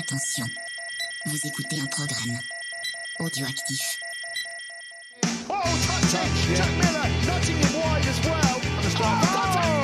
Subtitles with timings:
[0.00, 0.46] Attention,
[1.26, 2.38] vous écoutez un programme
[3.18, 3.98] audioactif.
[5.50, 5.60] Oh,
[6.10, 6.56] touching!
[6.56, 8.60] Jack Miller nudging him wide as well.
[9.02, 9.79] And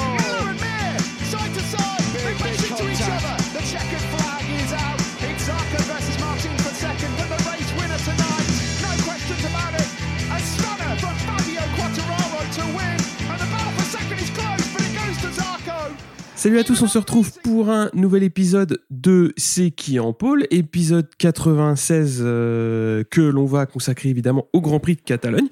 [16.36, 20.46] Salut à tous, on se retrouve pour un nouvel épisode de C'est qui en pôle,
[20.50, 25.48] épisode 96 euh, que l'on va consacrer évidemment au Grand Prix de Catalogne.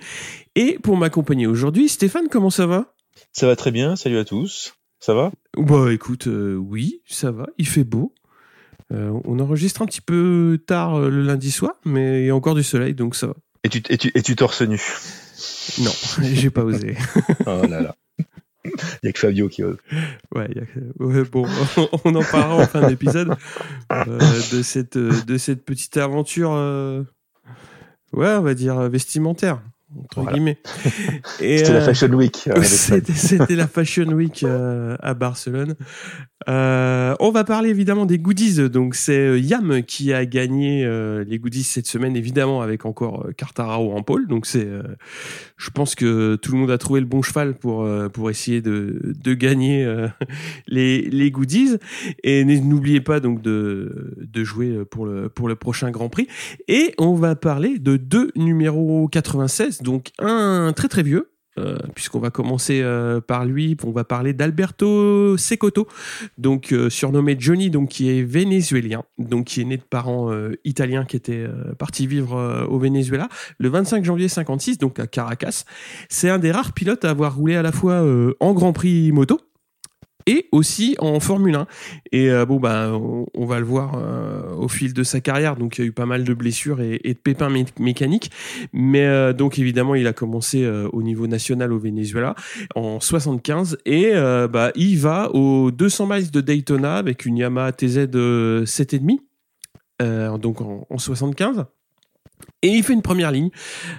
[0.57, 2.95] Et pour m'accompagner aujourd'hui, Stéphane, comment ça va?
[3.33, 4.75] Ça va très bien, salut à tous.
[5.01, 5.33] Ça va?
[5.57, 8.15] Bah écoute, euh, oui, ça va, il fait beau.
[8.93, 12.55] Euh, on enregistre un petit peu tard le lundi soir, mais il y a encore
[12.55, 13.35] du soleil, donc ça va.
[13.65, 14.81] Et tu et tu et tu torse nu?
[15.79, 16.95] Non, j'ai pas osé.
[17.47, 17.97] Oh là là.
[19.03, 19.77] Il y a que Fabio qui ose.
[20.35, 20.49] Ouais,
[21.31, 21.47] bon,
[22.05, 23.35] on en parlera en fin d'épisode
[23.93, 24.19] euh,
[24.53, 26.53] de cette de cette petite aventure.
[26.53, 27.03] euh,
[28.13, 29.61] Ouais, on va dire euh, vestimentaire
[29.99, 30.33] entre Voilà.
[30.33, 30.59] guillemets.
[31.41, 32.45] Et, C'était la Fashion Week.
[32.49, 33.07] euh, avec Fred.
[33.07, 35.75] C'était c'était la Fashion Week euh, à Barcelone.
[36.49, 38.69] Euh, on va parler évidemment des goodies.
[38.69, 40.85] Donc c'est euh, Yam qui a gagné
[41.27, 44.27] les goodies cette semaine, évidemment avec encore Cartararo en pôle.
[44.27, 44.69] Donc c'est,
[45.57, 49.01] je pense que tout le monde a trouvé le bon cheval pour pour essayer de
[49.03, 49.87] de gagner
[50.67, 51.77] les les goodies.
[52.23, 56.29] Et n'oubliez pas donc de de jouer pour le pour le prochain Grand Prix.
[56.69, 61.31] Et on va parler de deux numéros 96, donc un très très vieux.
[61.57, 65.87] euh, puisqu'on va commencer euh, par lui, on va parler d'Alberto Secotto,
[66.37, 70.33] donc euh, surnommé Johnny, donc qui est vénézuélien, donc qui est né de parents
[70.65, 71.47] italiens qui étaient
[71.79, 75.63] partis vivre au Venezuela le 25 janvier 56, donc à Caracas.
[76.09, 78.05] C'est un des rares pilotes à avoir roulé à la fois
[78.41, 79.41] en Grand Prix moto
[80.27, 81.67] et aussi en Formule 1.
[82.13, 85.57] Et euh, bon, bah, on, va le voir euh, au fil de sa carrière.
[85.57, 88.31] Donc, il y a eu pas mal de blessures et, de pépins mé- mécaniques.
[88.73, 92.35] Mais euh, donc, évidemment, il a commencé au niveau national au Venezuela
[92.75, 94.13] en 75 et
[94.51, 99.19] bah, il va aux 200 miles de Daytona avec une Yamaha TZ euh, 7,5.
[100.03, 101.67] Euh, donc en, en 75.
[102.65, 103.51] Et il fait une première ligne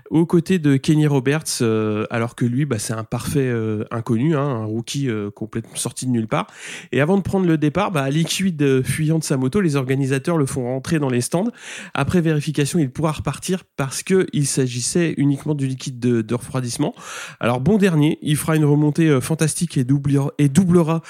[0.09, 4.35] aux côtés de Kenny Roberts, euh, alors que lui, bah, c'est un parfait euh, inconnu,
[4.35, 6.47] hein, un rookie euh, complètement sorti de nulle part.
[6.91, 10.47] Et avant de prendre le départ, bah, liquide fuyant de sa moto, les organisateurs le
[10.47, 11.51] font rentrer dans les stands.
[11.93, 16.95] Après vérification, il pourra repartir parce que il s'agissait uniquement du liquide de, refroidissement.
[17.39, 21.01] Alors bon dernier, il fera une remontée fantastique et doublera,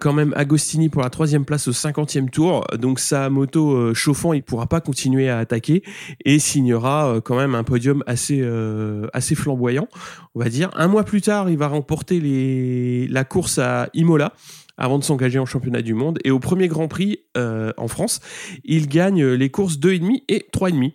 [0.00, 2.66] quand même Agostini pour la troisième place au 50e tour.
[2.78, 5.82] Donc sa moto chauffant, il pourra pas continuer à attaquer
[6.24, 9.88] et signera euh, quand même un podium assez euh, assez flamboyant,
[10.34, 10.70] on va dire.
[10.74, 14.32] Un mois plus tard, il va remporter la course à Imola
[14.76, 16.18] avant de s'engager en championnat du monde.
[16.24, 18.20] Et au premier Grand Prix euh, en France,
[18.64, 20.92] il gagne les courses 2,5 et 3,5.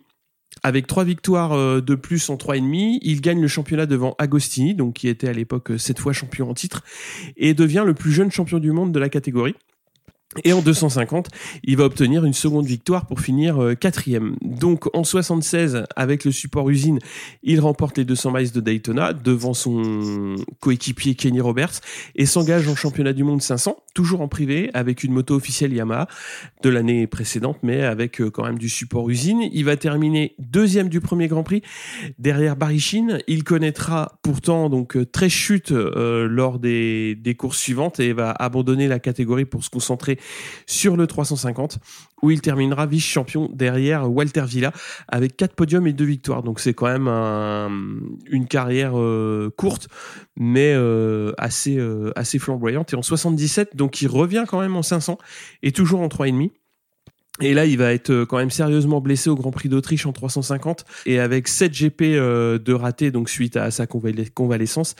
[0.62, 5.28] Avec trois victoires de plus en 3,5, il gagne le championnat devant Agostini, qui était
[5.28, 6.82] à l'époque sept fois champion en titre,
[7.36, 9.54] et devient le plus jeune champion du monde de la catégorie.
[10.44, 11.28] Et en 250,
[11.62, 14.36] il va obtenir une seconde victoire pour finir euh, quatrième.
[14.42, 16.98] Donc en 76, avec le support usine,
[17.42, 21.80] il remporte les 200 miles de Daytona devant son coéquipier Kenny Roberts
[22.16, 26.08] et s'engage en championnat du monde 500, toujours en privé, avec une moto officielle Yamaha
[26.62, 29.42] de l'année précédente, mais avec euh, quand même du support usine.
[29.52, 31.62] Il va terminer deuxième du premier Grand Prix
[32.18, 33.20] derrière Barichine.
[33.28, 38.32] Il connaîtra pourtant donc euh, très chute euh, lors des, des courses suivantes et va
[38.32, 40.15] abandonner la catégorie pour se concentrer
[40.66, 41.78] sur le 350
[42.22, 44.72] où il terminera vice-champion derrière Walter Villa
[45.08, 46.42] avec quatre podiums et deux victoires.
[46.42, 47.70] Donc c'est quand même un-
[48.30, 49.88] une carrière euh, courte
[50.36, 52.92] mais euh, assez euh, assez flamboyante.
[52.92, 55.18] Et en 77, donc il revient quand même en 500
[55.62, 56.50] et toujours en 3,5.
[57.40, 60.12] Et là, il va être euh, quand même sérieusement blessé au Grand Prix d'Autriche en
[60.12, 64.94] 350 et avec 7 GP euh, de raté donc suite à sa convalescence,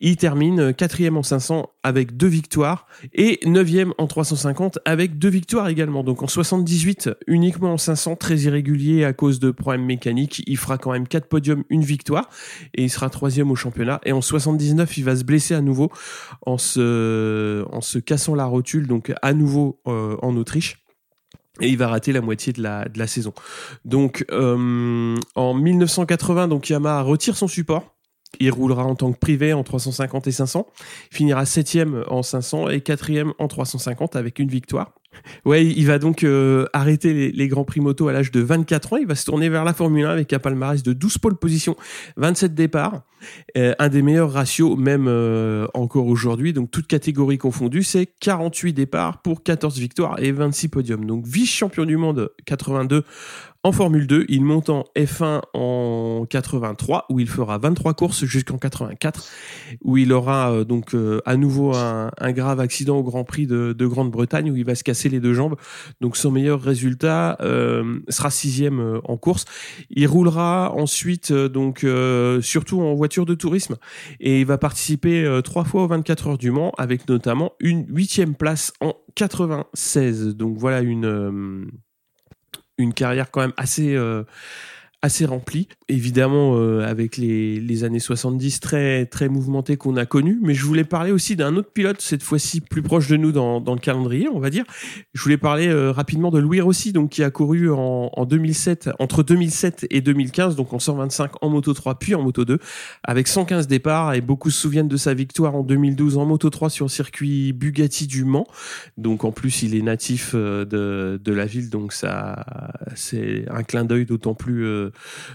[0.00, 5.28] il termine euh, quatrième en 500 avec deux victoires et neuvième en 350 avec deux
[5.28, 6.02] victoires également.
[6.02, 10.78] Donc en 78, uniquement en 500, très irrégulier à cause de problèmes mécaniques, il fera
[10.78, 12.30] quand même quatre podiums, une victoire
[12.74, 14.00] et il sera troisième au championnat.
[14.06, 15.90] Et en 79, il va se blesser à nouveau
[16.46, 20.81] en se, cassant la rotule, donc à nouveau en Autriche.
[21.62, 23.32] Et il va rater la moitié de la, de la saison.
[23.84, 27.94] Donc, euh, en 1980, donc Yamaha retire son support.
[28.40, 30.66] Il roulera en tant que privé en 350 et 500.
[31.10, 34.92] Il finira septième en 500 et quatrième en 350 avec une victoire.
[35.44, 38.96] Ouais, il va donc euh, arrêter les, Grands Prix moto à l'âge de 24 ans.
[38.96, 41.76] Il va se tourner vers la Formule 1 avec un palmarès de 12 pole positions,
[42.16, 43.02] 27 départs.
[43.56, 46.52] Euh, un des meilleurs ratios, même euh, encore aujourd'hui.
[46.52, 51.04] Donc, toute catégorie confondue, c'est 48 départs pour 14 victoires et 26 podiums.
[51.04, 53.04] Donc, vice-champion du monde 82
[53.64, 58.58] en Formule 2, il monte en F1 en 83 où il fera 23 courses jusqu'en
[58.58, 59.24] 84
[59.82, 63.46] où il aura euh, donc euh, à nouveau un, un grave accident au Grand Prix
[63.46, 65.54] de, de Grande-Bretagne où il va se casser les deux jambes.
[66.00, 69.44] Donc son meilleur résultat euh, sera sixième euh, en course.
[69.90, 73.76] Il roulera ensuite euh, donc euh, surtout en voiture de tourisme
[74.18, 78.34] et il va participer trois fois aux 24 heures du Mans avec notamment une huitième
[78.34, 80.36] place en 96.
[80.36, 81.70] Donc voilà une
[82.78, 84.24] une carrière quand même assez euh,
[85.02, 90.38] assez remplie évidemment euh, avec les, les années 70 très très mouvementées qu'on a connues.
[90.40, 93.60] Mais je voulais parler aussi d'un autre pilote cette fois-ci plus proche de nous dans,
[93.60, 94.64] dans le calendrier on va dire.
[95.12, 98.90] Je voulais parler euh, rapidement de Louis Rossi donc qui a couru en, en 2007
[99.00, 102.58] entre 2007 et 2015 donc en 125 en moto 3 puis en moto 2
[103.02, 104.14] avec 115 départs.
[104.14, 107.52] Et beaucoup se souviennent de sa victoire en 2012 en moto 3 sur le circuit
[107.52, 108.46] Bugatti du Mans.
[108.98, 111.70] Donc en plus il est natif euh, de, de la ville.
[111.70, 112.44] Donc ça
[112.94, 114.91] c'est un clin d'œil d'autant plus euh,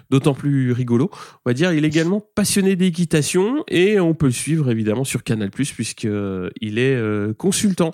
[0.10, 1.10] d'autant plus rigolo.
[1.46, 5.24] On va dire, il est également passionné d'équitation et on peut le suivre évidemment sur
[5.24, 7.94] Canal puisque euh, il est euh, consultant.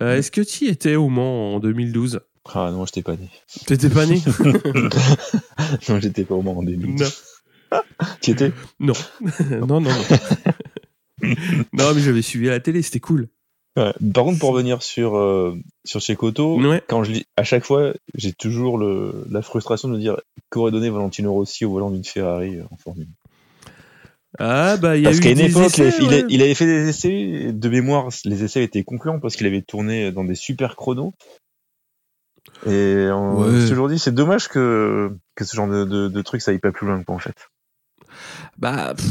[0.00, 2.20] Euh, Est-ce que tu étais au Mans en 2012
[2.54, 3.28] Ah non, j'étais pas né.
[3.66, 4.20] T'étais pas né?
[5.88, 6.94] Non, j'étais pas au Mans en 2000.
[6.96, 7.06] Non,
[8.20, 8.52] Tu étais?
[8.80, 8.94] Non,
[9.66, 9.80] non, non.
[9.80, 9.90] non.
[11.72, 13.28] non, mais j'avais suivi à la télé, c'était cool.
[13.76, 13.92] Ouais.
[14.12, 16.82] Par contre, pour revenir sur, euh, sur chez Koto, Ouais.
[16.88, 20.20] quand je lis, à chaque fois, j'ai toujours le, la frustration de me dire
[20.50, 23.06] qu'aurait donné Valentino Rossi au volant d'une Ferrari euh, en Formule
[24.38, 24.44] 1.
[24.44, 26.24] Ah bah il y a Parce qu'à une des époque, essais, avait, il a- ouais.
[26.30, 30.10] il avait fait des essais, de mémoire, les essais étaient concluants parce qu'il avait tourné
[30.12, 31.12] dans des super chronos.
[32.66, 33.70] Et en- Ouais.
[33.70, 36.86] aujourd'hui, c'est dommage que, que ce genre de, de, de truc, ça aille pas plus
[36.86, 37.36] loin, quoi, en fait.
[38.58, 39.06] Bah, pff,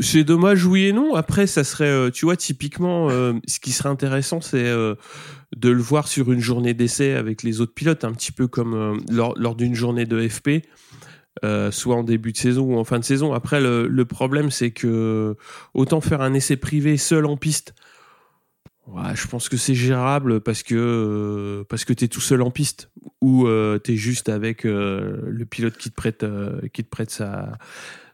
[0.00, 1.14] c'est dommage, oui et non.
[1.14, 4.94] Après, ça serait, euh, tu vois, typiquement, euh, ce qui serait intéressant, c'est euh,
[5.56, 9.02] de le voir sur une journée d'essai avec les autres pilotes, un petit peu comme
[9.10, 10.62] lors, d'une journée de FP,
[11.70, 13.32] soit en début de saison ou en fin de saison.
[13.32, 15.36] Après, le, problème, c'est que
[15.74, 17.74] autant faire un essai privé seul en piste.
[19.14, 23.46] Je pense que c'est gérable parce que parce que t'es tout seul en piste ou
[23.46, 26.24] euh, t'es juste avec le pilote qui te prête
[26.72, 27.58] qui te prête sa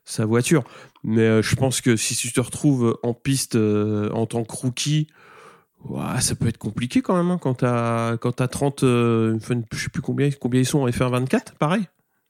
[0.05, 0.65] sa voiture.
[1.03, 4.55] Mais euh, je pense que si tu te retrouves en piste euh, en tant que
[4.55, 5.09] rookie,
[6.21, 7.31] ça peut être compliqué quand même.
[7.31, 9.39] hein, quand t'as quand t'as 30, euh,
[9.73, 11.89] je sais plus combien combien ils sont en F1 24, pareil.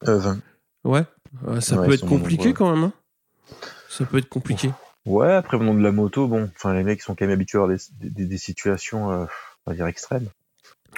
[0.09, 0.39] Euh, 20.
[0.85, 1.05] Ouais,
[1.49, 2.53] Euh, ça Ouais, peut être compliqué nombreux.
[2.55, 2.85] quand même.
[2.85, 2.93] hein.
[3.89, 4.71] Ça peut être compliqué.
[5.07, 7.67] Ouais, après, venant de la moto, bon, enfin, les mecs sont quand même habitués à
[7.69, 9.25] des, des, des situations, euh,
[9.67, 10.29] on va dire, extrêmes.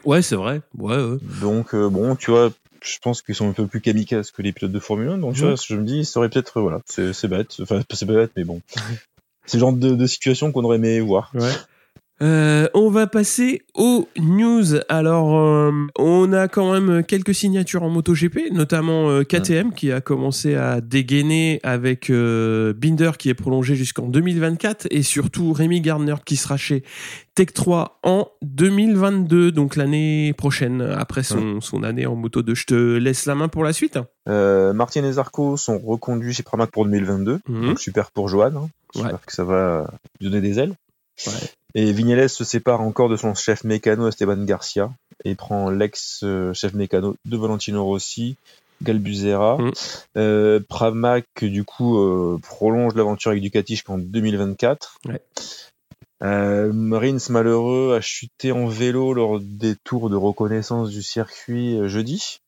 [0.04, 0.62] Ouais, c'est vrai.
[0.78, 1.18] Ouais, ouais.
[1.40, 2.50] Donc, bon, tu vois,
[2.86, 5.18] je pense qu'ils sont un peu plus kamikazes que les pilotes de Formule 1.
[5.18, 7.56] Donc, tu vois, je me dis, ça aurait peut-être, euh, voilà, c'est bête.
[7.60, 8.60] Enfin, c'est pas bête, mais bon.
[9.48, 11.30] C'est le genre de, de situation qu'on aurait aimé voir.
[11.32, 11.52] Ouais.
[12.22, 14.64] Euh, on va passer aux news.
[14.88, 20.00] Alors, euh, on a quand même quelques signatures en MotoGP, notamment euh, KTM qui a
[20.00, 26.36] commencé à dégainer avec Binder qui est prolongé jusqu'en 2024 et surtout Rémi Gardner qui
[26.36, 26.84] sera chez
[27.34, 32.54] Tech 3 en 2022, donc l'année prochaine, après son, son année en Moto 2.
[32.54, 33.98] Je te laisse la main pour la suite.
[34.26, 37.40] Martin et Zarco sont reconduits chez Pramac pour 2022.
[37.46, 37.66] Mhm.
[37.66, 38.52] Donc, super pour Johan.
[38.56, 38.68] Hein.
[38.94, 39.18] J'espère Ouais.
[39.26, 40.72] que ça va lui donner des ailes.
[41.26, 41.32] Ouais.
[41.78, 44.90] Et Vignales se sépare encore de son chef mécano Esteban Garcia
[45.26, 48.36] et prend l'ex-chef mécano de Valentino Rossi,
[48.82, 49.58] Galbuzera.
[49.58, 49.72] Mm.
[50.16, 55.00] Euh, Pramac, du coup, euh, prolonge l'aventure avec Ducati jusqu'en 2024.
[55.06, 55.20] Ouais.
[56.22, 62.40] Euh, Rins, malheureux, a chuté en vélo lors des tours de reconnaissance du circuit jeudi.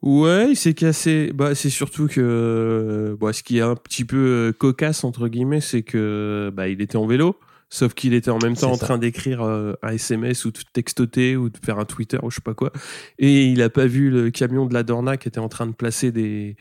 [0.00, 1.32] Ouais, il s'est cassé.
[1.34, 5.82] Bah, c'est surtout que bah, ce qui est un petit peu cocasse entre guillemets, c'est
[5.82, 7.36] que bah, il était en vélo,
[7.70, 8.84] sauf qu'il était en même temps en ça.
[8.84, 12.36] train d'écrire euh, un SMS ou de textoter ou de faire un Twitter ou je
[12.36, 12.72] sais pas quoi,
[13.18, 15.72] et il a pas vu le camion de la Dorna qui était en train de
[15.72, 16.56] placer des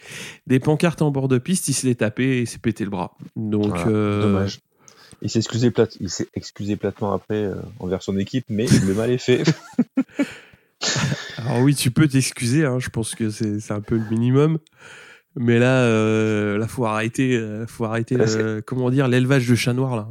[0.47, 1.67] des pancartes en bord de piste.
[1.67, 3.17] Il se l'est tapé et s'est pété le bras.
[3.35, 4.59] Donc Voilà, euh, Dommage.
[5.21, 5.97] Il s'est excusé, plate...
[5.99, 9.43] il s'est excusé platement après euh, envers son équipe, mais le mal est fait.
[11.37, 14.59] Alors oui, tu peux t'excuser, hein, je pense que c'est un peu le minimum.
[15.35, 19.95] Mais là, euh, là faut arrêter, faut arrêter, euh, comment dire, l'élevage de chats noirs
[19.95, 20.09] là.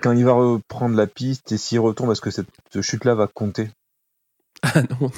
[0.00, 3.70] Quand il va reprendre la piste et s'il retombe, est-ce que cette chute-là va compter
[4.62, 5.10] Ah non, non.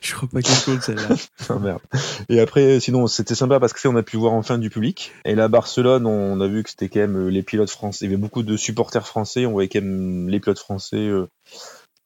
[0.00, 1.16] je crois pas qu'elle compte celle-là.
[1.48, 1.80] Ah, merde.
[2.28, 5.12] Et après, sinon, c'était sympa parce que on a pu voir enfin du public.
[5.24, 8.04] Et là, Barcelone, on a vu que c'était quand même euh, les pilotes français.
[8.04, 9.46] Il y avait beaucoup de supporters français.
[9.46, 11.26] On voyait quand même les pilotes français euh,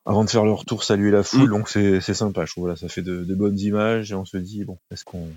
[0.04, 1.50] avant de faire le retour, saluer la foule.
[1.50, 2.44] Donc c'est sympa.
[2.44, 5.04] Je trouve voilà, ça fait de, de bonnes images et on se dit bon, est-ce
[5.04, 5.28] qu'on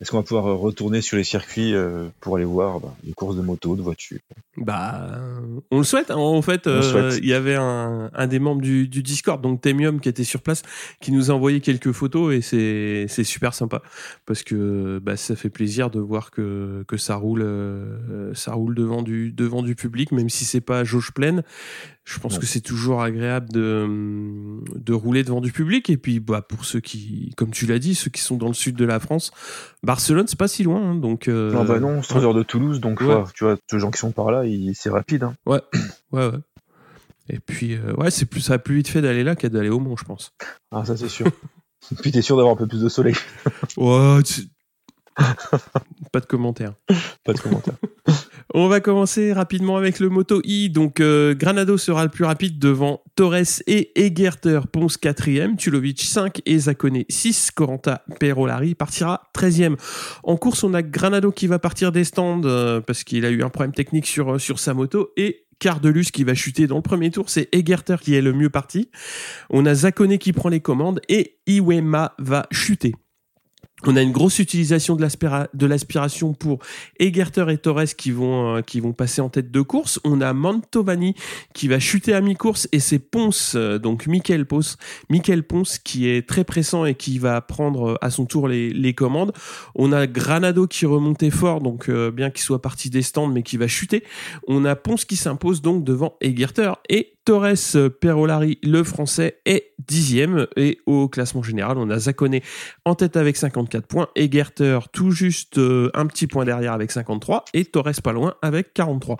[0.00, 3.36] est-ce qu'on va pouvoir retourner sur les circuits euh, pour aller voir bah, les courses
[3.36, 4.18] de moto, de voitures?
[4.56, 5.20] Bah,
[5.70, 6.10] on le souhaite.
[6.10, 6.16] hein.
[6.16, 10.00] En fait, euh, il y avait un, un des membres du, du Discord, donc Temium,
[10.00, 10.62] qui était sur place,
[11.00, 13.82] qui nous a envoyé quelques photos et c'est c'est super sympa
[14.26, 18.74] parce que bah, ça fait plaisir de voir que que ça roule, euh, ça roule
[18.74, 21.42] devant du devant du public, même si c'est pas jauge pleine.
[22.04, 23.86] Je pense que c'est toujours agréable de
[24.74, 27.94] de rouler devant du public et puis bah pour ceux qui, comme tu l'as dit,
[27.94, 29.30] ceux qui sont dans le sud de la France,
[29.84, 31.28] Barcelone c'est pas si loin, hein, donc.
[31.28, 33.06] euh, Non, bah non, 3 heures de Toulouse, donc Ouais.
[33.14, 34.42] ouais, tu vois, tous les gens qui sont par là,
[34.74, 35.22] c'est rapide.
[35.24, 35.34] Hein.
[35.46, 35.60] Ouais,
[36.12, 36.30] ouais.
[37.28, 39.68] Et puis, euh, ouais, c'est plus, ça a plus vite fait d'aller là qu'à d'aller
[39.68, 40.32] au Mont, je pense.
[40.72, 41.26] Ah, ça c'est sûr.
[42.02, 43.14] Puis t'es sûr d'avoir un peu plus de soleil.
[43.76, 44.48] Ouais, tu-
[46.12, 46.74] pas de commentaires.
[47.24, 47.74] Pas de commentaire.
[48.52, 50.70] On va commencer rapidement avec le Moto I.
[50.70, 54.60] Donc, euh, Granado sera le plus rapide devant Torres et Egerter.
[54.72, 57.52] Ponce 4e, Tulovic 5 et Zakone 6.
[57.52, 59.76] Coranta Perolari partira 13e.
[60.24, 63.44] En course, on a Granado qui va partir des stands euh, parce qu'il a eu
[63.44, 66.82] un problème technique sur, euh, sur sa moto et Cardelus qui va chuter dans le
[66.82, 67.30] premier tour.
[67.30, 68.90] C'est Egerter qui est le mieux parti.
[69.50, 72.94] On a Zakone qui prend les commandes et Iwema va chuter.
[73.86, 76.58] On a une grosse utilisation de l'aspira- de l'aspiration pour
[76.98, 79.98] Egerter et Torres qui vont, euh, qui vont passer en tête de course.
[80.04, 81.14] On a Mantovani
[81.54, 84.76] qui va chuter à mi-course et c'est Ponce, euh, donc Michael Ponce,
[85.08, 88.68] Michael Ponce qui est très pressant et qui va prendre euh, à son tour les,
[88.70, 89.32] les commandes.
[89.74, 93.56] On a Granado qui remontait fort, donc bien qu'il soit parti des stands mais qui
[93.56, 94.04] va chuter.
[94.46, 99.72] On a Ponce qui s'impose donc devant Egerter et Torres euh, Perolari, le français, est
[99.86, 100.46] dixième.
[100.56, 102.40] Et au classement général, on a Zakone
[102.84, 107.44] en tête avec 54 points, Egerter tout juste euh, un petit point derrière avec 53
[107.54, 109.16] et Torres pas loin avec 43.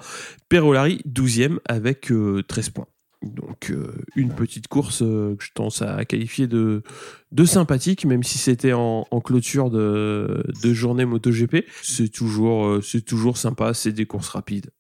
[0.49, 2.87] Perolari 12e avec euh, 13 points.
[3.23, 6.83] Donc euh, une petite course euh, que je tends à qualifier de,
[7.45, 11.67] sympathique, même si c'était en, clôture de, journée MotoGP.
[11.83, 14.71] C'est toujours, euh, c'est toujours sympa, c'est des courses rapides.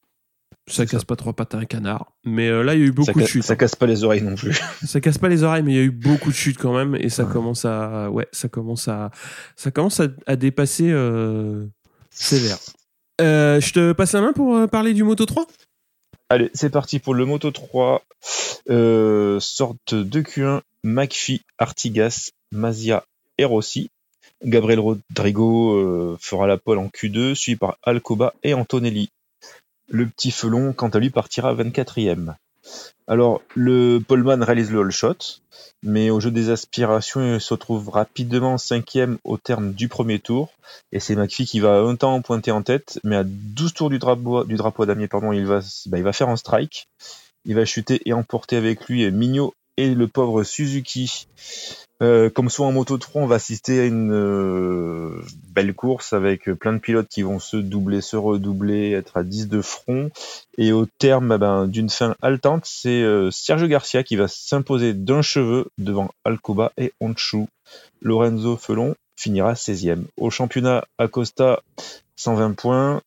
[0.70, 2.12] Ça casse pas trois pattes à un canard.
[2.24, 3.42] Mais euh, là, il y a eu beaucoup ça, de chutes.
[3.42, 4.58] ça casse pas les oreilles non plus.
[4.86, 6.94] Ça casse pas les oreilles, mais il y a eu beaucoup de chutes quand même,
[6.96, 7.32] et ça Ouais.
[7.32, 9.10] commence à, ouais, ça commence à,
[9.56, 11.66] ça commence à, à dépasser euh,
[12.10, 12.58] sévère.
[13.20, 15.46] Euh, je te passe la main pour parler du Moto 3
[16.30, 18.02] Allez, c'est parti pour le Moto 3.
[18.70, 23.04] Euh, sorte de Q1, McPhee, Artigas, Mazia
[23.38, 23.90] et Rossi.
[24.44, 29.10] Gabriel Rodrigo fera la pole en Q2, suivi par Alcoba et Antonelli.
[29.90, 32.34] Le petit Felon, quant à lui, partira 24e.
[33.08, 35.16] Alors, le poleman réalise le all shot,
[35.82, 40.52] mais au jeu des aspirations, il se retrouve rapidement cinquième au terme du premier tour.
[40.92, 43.98] Et c'est McPhee qui va un temps pointer en tête, mais à 12 tours du
[43.98, 46.88] drapeau, du drapeau à damier, pardon, il va, bah, il va faire un strike.
[47.44, 51.26] Il va chuter et emporter avec lui Mignot et le pauvre Suzuki.
[52.02, 56.50] Euh, comme souvent en Moto 3, on va assister à une euh, belle course avec
[56.52, 60.10] plein de pilotes qui vont se doubler, se redoubler, être à 10 de front.
[60.56, 64.94] Et au terme eh ben, d'une fin haletante, c'est euh, Sergio Garcia qui va s'imposer
[64.94, 67.46] d'un cheveu devant Alcoba et Honshu.
[68.00, 70.04] Lorenzo Felon finira 16e.
[70.16, 71.62] Au championnat, Acosta
[72.16, 73.02] 120 points,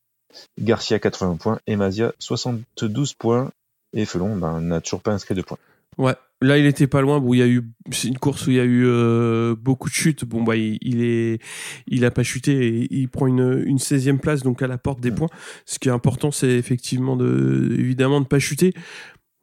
[0.60, 3.50] Garcia 80 points et Mazia 72 points.
[3.92, 5.58] Et Felon ben, n'a toujours pas inscrit de points.
[5.98, 7.20] Ouais, là il était pas loin.
[7.20, 9.88] Bon, il y a eu, c'est une course où il y a eu euh, beaucoup
[9.88, 10.24] de chutes.
[10.24, 11.40] Bon, bah il, il est,
[11.86, 15.00] il a pas chuté et il prend une, une 16e place donc à la porte
[15.00, 15.14] des Mm.
[15.14, 15.28] points.
[15.66, 18.74] Ce qui est important, c'est effectivement de, évidemment de pas chuter.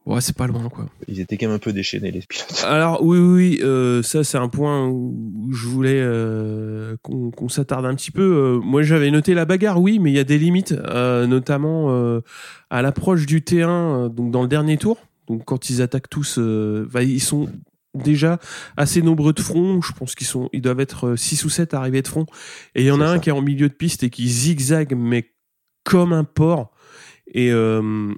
[0.08, 0.88] Ouais, c'est pas loin quoi.
[1.08, 2.64] Ils étaient quand même un peu déchaînés, les pilotes.
[2.68, 7.50] Alors oui, oui, oui, euh, ça c'est un point où je voulais euh, qu'on qu'on
[7.50, 8.24] s'attarde un petit peu.
[8.24, 11.92] Euh, moi j'avais noté la bagarre, oui, mais il y a des limites, euh, notamment
[11.92, 12.22] euh,
[12.72, 14.98] à l'approche du T1, euh, donc dans le dernier tour.
[15.32, 17.50] Donc quand ils attaquent tous, euh, bah, ils sont
[17.94, 18.38] déjà
[18.76, 19.82] assez nombreux de front.
[19.82, 22.26] Je pense qu'ils sont, ils doivent être 6 ou 7 arrivés de front.
[22.76, 24.94] Et il y en a un qui est en milieu de piste et qui zigzague,
[24.94, 25.32] mais
[25.86, 26.72] comme un porc.
[27.34, 28.14] Et euh,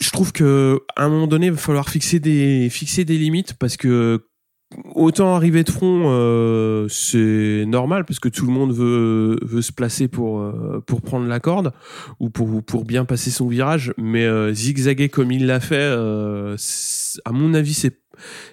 [0.00, 3.52] je trouve que à un moment donné, il va falloir fixer des fixer des limites
[3.54, 4.26] parce que
[4.94, 9.72] autant arriver de front, euh, c'est normal parce que tout le monde veut veut se
[9.72, 11.72] placer pour euh, pour prendre la corde
[12.18, 15.84] ou pour pour bien passer son virage, mais euh, zigzaguer comme il l'a fait,
[17.24, 18.00] à mon avis, c'est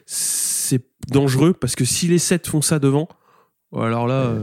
[0.06, 3.08] c'est dangereux parce que si les 7 font ça devant,
[3.76, 4.34] alors là.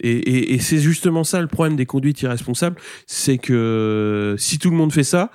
[0.00, 2.76] et, et, et c'est justement ça le problème des conduites irresponsables,
[3.06, 5.30] c'est que si tout le monde fait ça,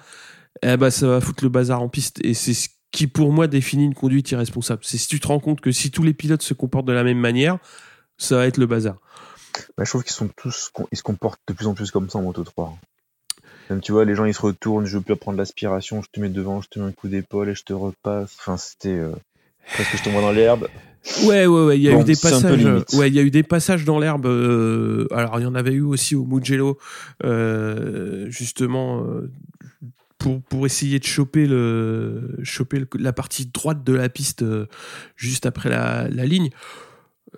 [0.62, 2.20] eh ben ça va foutre le bazar en piste.
[2.24, 4.82] Et c'est ce qui pour moi définit une conduite irresponsable.
[4.86, 7.04] C'est si tu te rends compte que si tous les pilotes se comportent de la
[7.04, 7.58] même manière,
[8.18, 8.96] ça va être le bazar.
[9.78, 12.20] Bah, je trouve qu'ils sont tous, ils se comportent de plus en plus comme ça
[12.20, 12.78] en Moto 3.
[13.70, 16.20] Même tu vois, les gens ils se retournent, je veux plus prendre l'aspiration, je te
[16.20, 18.36] mets devant, je te mets un coup d'épaule et je te repasse.
[18.40, 18.90] Enfin, c'était.
[18.90, 19.12] euh,
[19.78, 20.68] Parce que je tombe dans l'herbe.
[21.26, 21.78] Ouais, ouais, ouais.
[21.78, 22.64] Il y a Bon, eu des passages.
[22.94, 24.26] Ouais, il y a eu des passages dans l'herbe.
[24.26, 26.78] euh, alors, il y en avait eu aussi au Mugello,
[27.26, 29.30] euh, justement, euh,
[30.24, 34.68] pour pour essayer de choper le choper la partie droite de la piste euh,
[35.18, 36.50] juste après la, la ligne.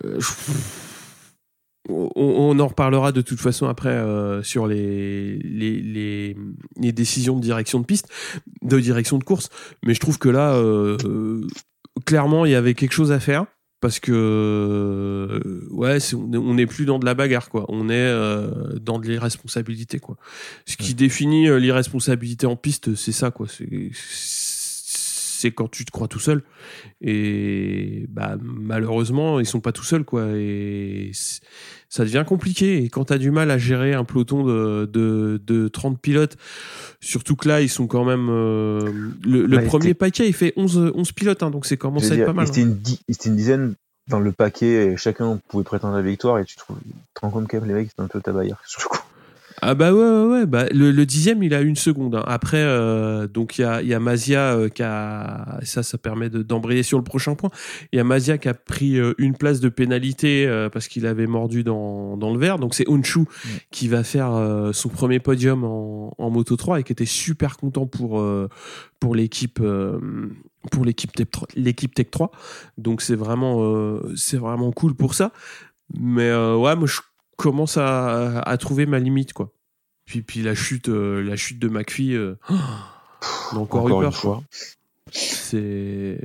[0.04, 0.20] Euh,
[1.88, 6.36] on, en reparlera de toute façon après euh, sur les, les,
[6.76, 8.08] les, décisions de direction de piste,
[8.62, 9.50] de direction de course.
[9.84, 10.60] Mais je trouve que là,
[12.04, 13.46] clairement, il y avait quelque chose à faire
[13.80, 17.66] parce que euh, ouais, on est- on n'est plus dans de la bagarre quoi.
[17.68, 20.16] On est euh, dans de l'irresponsabilité quoi.
[20.66, 23.46] Ce qui définit euh, l'irresponsabilité en piste, c'est ça quoi.
[23.48, 23.90] C'est
[25.36, 26.42] c'est quand tu te crois tout seul
[27.00, 31.10] et bah malheureusement ils sont pas tout seuls quoi et
[31.88, 35.40] ça devient compliqué et quand tu as du mal à gérer un peloton de, de,
[35.44, 36.36] de 30 pilotes
[37.00, 38.90] surtout que là ils sont quand même euh,
[39.24, 42.08] le, le Ouais, premier paquet il fait 11, 11 pilotes hein, donc c'est commence Je
[42.10, 42.52] à être dire, pas mal hein.
[42.56, 43.74] une, di- il était une dizaine
[44.08, 47.20] dans le paquet et chacun pouvait prétendre à la victoire et tu, trouves, tu te
[47.20, 48.95] rends compte les mecs c'est un peu tabailleurs sur le coup.
[49.62, 50.46] Ah bah ouais ouais, ouais.
[50.46, 52.14] Bah, le, le dixième il a une seconde.
[52.16, 52.24] hein.
[52.26, 56.28] Après euh, donc il y a, y a Mazia euh, qui a ça ça permet
[56.28, 57.50] de- d'embrayer sur le prochain point.
[57.92, 61.26] Il y a Mazia qui a pris euh, une place de pénalité parce qu'il avait
[61.26, 62.58] mordu dans, dans le verre.
[62.58, 63.20] Donc c'est Onshu
[63.70, 64.32] qui va faire
[64.72, 68.22] son premier podium en, en Moto 3 et qui était super content pour
[69.00, 69.60] pour l'équipe
[70.70, 72.30] pour l'équipe Tech 3 l'équipe Tech 3.
[72.76, 75.32] Donc c'est vraiment c'est vraiment cool pour ça.
[75.98, 76.98] Mais ouais, moi je
[77.36, 79.52] commence à, à trouver ma limite quoi.
[80.04, 82.36] Puis puis la chute euh, la chute de McPhee euh,
[83.52, 84.16] encore, Encore eu une peur.
[84.16, 84.42] fois.
[85.12, 86.18] C'est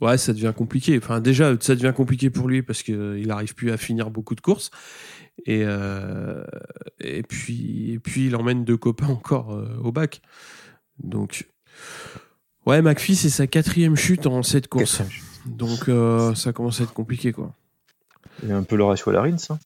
[0.00, 0.98] ouais, ça devient compliqué.
[0.98, 4.34] Enfin déjà ça devient compliqué pour lui parce que il arrive plus à finir beaucoup
[4.34, 4.70] de courses.
[5.46, 6.44] Et euh,
[7.00, 10.22] et puis et puis il emmène deux copains encore euh, au bac.
[11.02, 11.48] Donc
[12.66, 15.02] ouais, McPhee c'est sa quatrième chute en cette course.
[15.46, 17.54] Donc euh, ça commence à être compliqué quoi.
[18.42, 19.36] Il y a un peu le ratio à la Rins.
[19.50, 19.58] hein.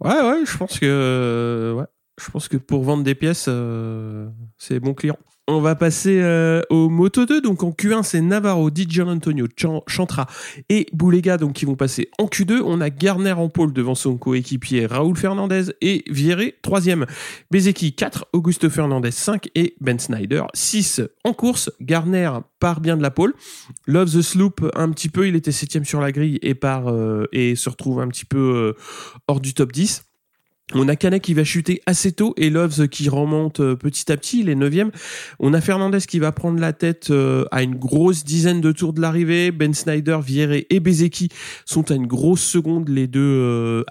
[0.00, 1.86] Ouais, ouais, je pense que ouais,
[2.20, 5.18] je pense que pour vendre des pièces, euh, c'est bon client.
[5.46, 7.42] On va passer euh, au Moto 2.
[7.42, 9.46] Donc en Q1, c'est Navarro, Di Antonio,
[9.86, 10.26] Chantra
[10.70, 12.62] et Boulega donc qui vont passer en Q2.
[12.64, 17.04] On a Garner en pôle devant son coéquipier Raoul Fernandez et Vieré troisième.
[17.50, 21.70] Bezeki 4, Augusto Fernandez 5 et Ben Snyder 6 en course.
[21.80, 23.34] Garner part bien de la pole.
[23.86, 27.68] Love the Sloop un petit peu, il était septième sur la grille euh, et se
[27.68, 28.72] retrouve un petit peu euh,
[29.28, 30.04] hors du top 10.
[30.72, 34.16] On a Canet qui va chuter assez tôt et Loves qui remonte euh, petit à
[34.16, 34.90] petit, il est 9
[35.38, 38.94] On a Fernandez qui va prendre la tête euh, à une grosse dizaine de tours
[38.94, 39.50] de l'arrivée.
[39.50, 41.28] Ben Snyder, Vieré et Bezeki
[41.66, 43.84] sont à une grosse seconde, les deux euh.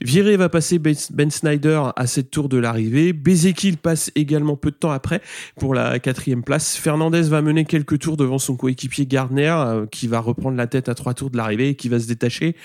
[0.00, 3.12] Viré va passer Ben Ben Snyder à cette tour de l'arrivée.
[3.12, 5.20] Bezeki il passe également peu de temps après
[5.58, 6.76] pour la quatrième place.
[6.76, 10.88] Fernandez va mener quelques tours devant son coéquipier Gardner euh, qui va reprendre la tête
[10.88, 12.56] à trois tours de l'arrivée et qui va se détacher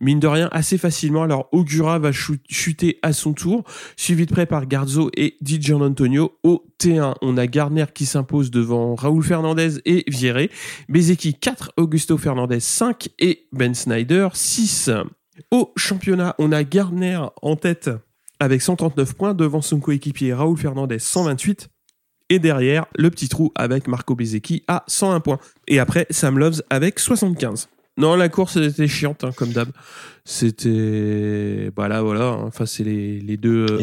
[0.00, 1.22] mine de rien assez facilement.
[1.22, 3.64] Alors Augura va chut- chuter à son tour,
[3.96, 6.32] suivi de près par Garzo et Di Antonio.
[6.42, 10.50] Au T1, on a Gardner qui s'impose devant Raoul Fernandez et Vieré.
[10.88, 14.90] Bezeki 4, Augusto Fernandez 5 et Ben Snyder 6.
[15.50, 17.90] Au championnat, on a Gardner en tête
[18.38, 21.68] avec 139 points devant son coéquipier Raoul Fernandez 128
[22.30, 25.38] et derrière le petit trou avec Marco Bezeki à 101 points.
[25.68, 27.68] Et après Sam Loves avec 75.
[27.98, 29.68] Non, la course était chiante hein, comme d'hab.
[30.24, 32.28] C'était voilà voilà.
[32.28, 32.44] hein.
[32.46, 33.66] Enfin c'est les, les deux.
[33.70, 33.76] euh,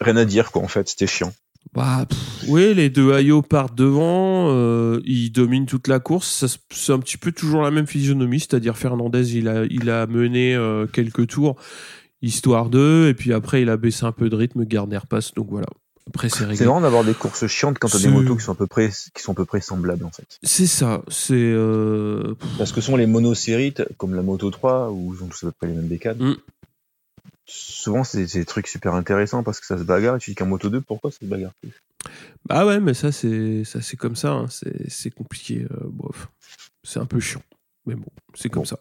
[0.00, 1.32] rien à dire quoi en fait, c'était chiant.
[1.74, 6.46] Bah, pff, oui, les deux Ayo partent devant, euh, ils dominent toute la course.
[6.70, 10.54] C'est un petit peu toujours la même physionomie, c'est-à-dire Fernandez, il a, il a mené
[10.54, 11.56] euh, quelques tours,
[12.22, 15.48] histoire d'eux, et puis après il a baissé un peu de rythme, Gardner passe, donc
[15.50, 15.66] voilà.
[16.06, 16.66] Après c'est C'est réglé.
[16.66, 18.90] marrant d'avoir des courses chiantes quand t'as des C'est- motos qui sont à peu près
[19.14, 20.26] qui sont à peu près semblables en fait.
[20.42, 25.24] C'est ça, c'est euh, Parce que sont les monoséries comme la Moto 3 où ils
[25.24, 26.20] ont tous à peu près les mêmes décades.
[26.20, 26.34] Mm.
[27.46, 30.46] Souvent c'est des trucs super intéressants parce que ça se bagarre et tu dis qu'en
[30.46, 31.72] Moto 2 pourquoi ça se bagarre plus?
[32.46, 34.46] Bah ouais, mais ça c'est ça c'est comme ça, hein.
[34.88, 36.28] c'est compliqué, euh, bof,
[36.82, 37.42] c'est un peu chiant,
[37.86, 38.66] mais bon, c'est comme Bon.
[38.66, 38.78] ça.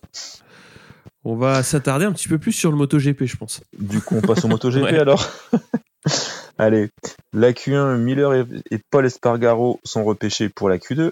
[1.26, 3.62] On va s'attarder un petit peu plus sur le MotoGP, je pense.
[3.80, 5.00] Du coup, on passe au MotoGP Ouais.
[5.00, 5.30] alors.
[6.58, 6.90] Allez,
[7.32, 11.12] la Q1, Miller et, et Paul Espargaro sont repêchés pour la Q2.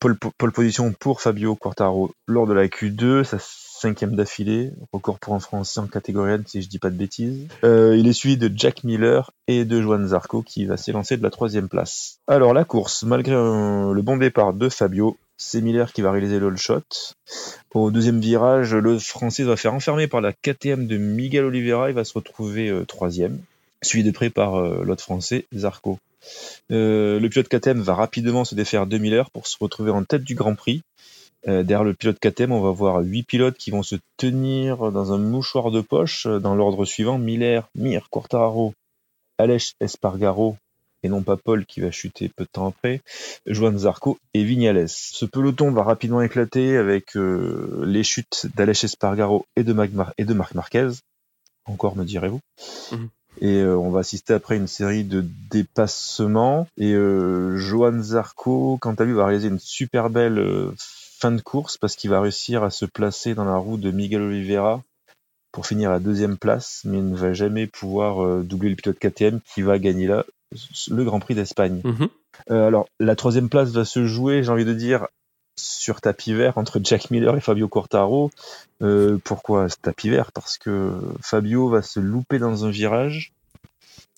[0.00, 3.38] Pole, pole position pour Fabio Quartaro lors de la Q2, sa
[3.80, 7.48] cinquième d'affilée, record pour un Français en catégorie si je dis pas de bêtises.
[7.64, 11.22] Euh, il est suivi de Jack Miller et de Joan Zarco qui va s'élancer de
[11.22, 12.18] la troisième place.
[12.26, 16.54] Alors la course, malgré le bon départ de Fabio, c'est Miller qui va réaliser le
[16.56, 16.82] shot.
[17.74, 21.88] Au deuxième virage, le Français va faire enfermer par la KTM de Miguel Oliveira.
[21.88, 23.40] Il va se retrouver euh, troisième,
[23.82, 25.98] suivi de près par euh, l'autre Français, Zarco.
[26.68, 30.34] Le pilote KTM va rapidement se défaire de Miller pour se retrouver en tête du
[30.34, 30.82] Grand Prix.
[31.48, 35.12] Euh, derrière le pilote KTM, on va voir huit pilotes qui vont se tenir dans
[35.12, 38.74] un mouchoir de poche euh, dans l'ordre suivant Miller, Mir, Quartararo,
[39.38, 40.56] Aleix Espargaro
[41.02, 43.00] et non pas Paul qui va chuter peu de temps après,
[43.46, 44.88] Joan Zarco et Vignales.
[44.88, 50.24] Ce peloton va rapidement éclater avec euh, les chutes d'Aleix Espargaro et de, Mar et
[50.24, 50.90] de Marc Marquez.
[51.64, 52.40] Encore me direz-vous.
[52.92, 53.08] Mhm.
[53.40, 56.66] Et euh, on va assister après une série de dépassements.
[56.76, 60.38] Et euh, Joan Zarco, quant à lui, va réaliser une super belle
[61.20, 64.22] fin de course parce qu'il va réussir à se placer dans la roue de Miguel
[64.22, 64.82] Oliveira
[65.52, 68.98] pour finir à deuxième place, mais il ne va jamais pouvoir euh, doubler le pilote
[68.98, 70.24] KTM qui va gagner là
[70.90, 71.80] le Grand Prix d'Espagne.
[71.84, 72.08] Mhm.
[72.50, 75.06] Euh, alors, la troisième place va se jouer, j'ai envie de dire,
[75.56, 78.30] sur tapis vert entre Jack Miller et Fabio Quartaro.
[78.82, 80.32] Euh, pourquoi ce tapis vert?
[80.32, 83.32] Parce que Fabio va se louper dans un virage.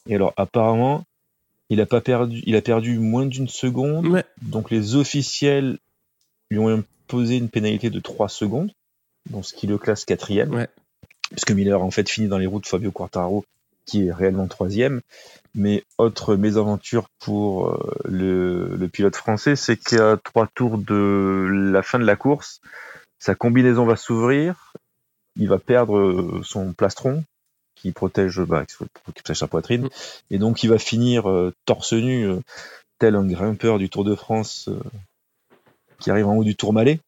[0.07, 1.05] Et alors, apparemment,
[1.69, 4.07] il a pas perdu, il a perdu moins d'une seconde.
[4.07, 4.25] Ouais.
[4.43, 5.79] Donc, les officiels
[6.53, 8.73] lui ont imposé une pénalité de 3 secondes,
[9.31, 10.55] donc ce qui le classe quatrième.
[10.55, 10.69] Ouais.
[11.31, 13.45] Puisque Miller, en fait, finit dans les roues de Fabio Quartaro,
[13.87, 15.01] qui est réellement troisième.
[15.55, 21.83] Mais autre mésaventure pour euh, le, le pilote français, c'est qu'à trois tours de la
[21.83, 22.61] fin de la course,
[23.19, 24.73] sa combinaison va s'ouvrir,
[25.37, 27.25] il va perdre euh, son plastron
[27.75, 29.89] qui protège, bah, qui protège sa poitrine, Mm.
[30.31, 32.29] et donc il va finir euh, torse nu,
[32.99, 34.69] tel un grimpeur du Tour de France
[36.01, 37.01] qui arrive en haut du Tourmalet.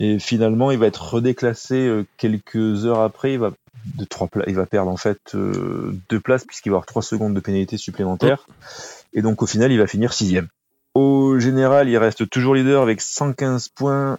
[0.00, 3.34] Et finalement, il va être redéclassé euh, quelques heures après.
[3.34, 3.52] Il va
[3.96, 7.34] de trois il va perdre en fait euh, deux places puisqu'il va avoir trois secondes
[7.34, 8.46] de pénalité supplémentaire.
[9.12, 10.48] Et donc au final, il va finir sixième.
[10.94, 14.16] Au général, il reste toujours leader avec 115 points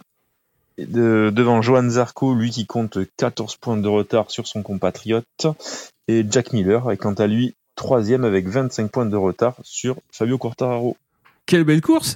[0.78, 5.46] de- devant Johan Zarco, lui qui compte 14 points de retard sur son compatriote,
[6.06, 10.38] et Jack Miller est quant à lui troisième avec 25 points de retard sur Fabio
[10.38, 10.96] Quartararo.
[11.46, 12.14] Quelle belle course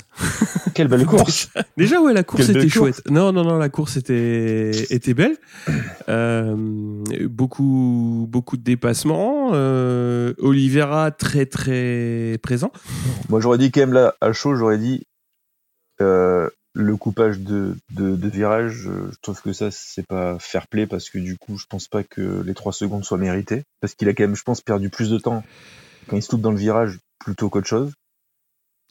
[0.74, 2.96] Quelle belle course Déjà, ouais, la course Quelle était course.
[2.96, 3.10] chouette.
[3.10, 5.36] Non, non, non, la course était, était belle.
[6.08, 6.56] Euh,
[7.28, 9.50] beaucoup, beaucoup de dépassements.
[9.52, 12.72] Euh, Oliveira très, très présent.
[13.28, 15.06] Moi, j'aurais dit quand même là, à chaud, j'aurais dit
[16.00, 18.88] euh, le coupage de, de, de virage.
[19.12, 22.02] Je trouve que ça, c'est pas fair play parce que du coup, je pense pas
[22.02, 23.62] que les trois secondes soient méritées.
[23.80, 25.44] Parce qu'il a quand même, je pense, perdu plus de temps
[26.08, 27.92] quand il se loupe dans le virage plutôt qu'autre chose.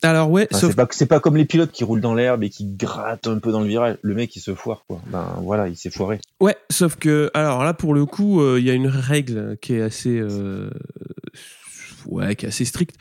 [0.01, 2.43] Alors, ouais, Enfin, sauf c'est pas, c'est pas comme les pilotes qui roulent dans l'herbe
[2.43, 3.97] et qui grattent un peu dans le virage.
[4.01, 5.01] Le mec, il se foire, quoi.
[5.07, 6.19] Ben voilà, il s'est foiré.
[6.39, 9.73] Ouais, sauf que, alors là, pour le coup, euh, il y a une règle qui
[9.73, 10.69] est assez, euh,
[12.05, 12.95] ouais, qui est assez stricte,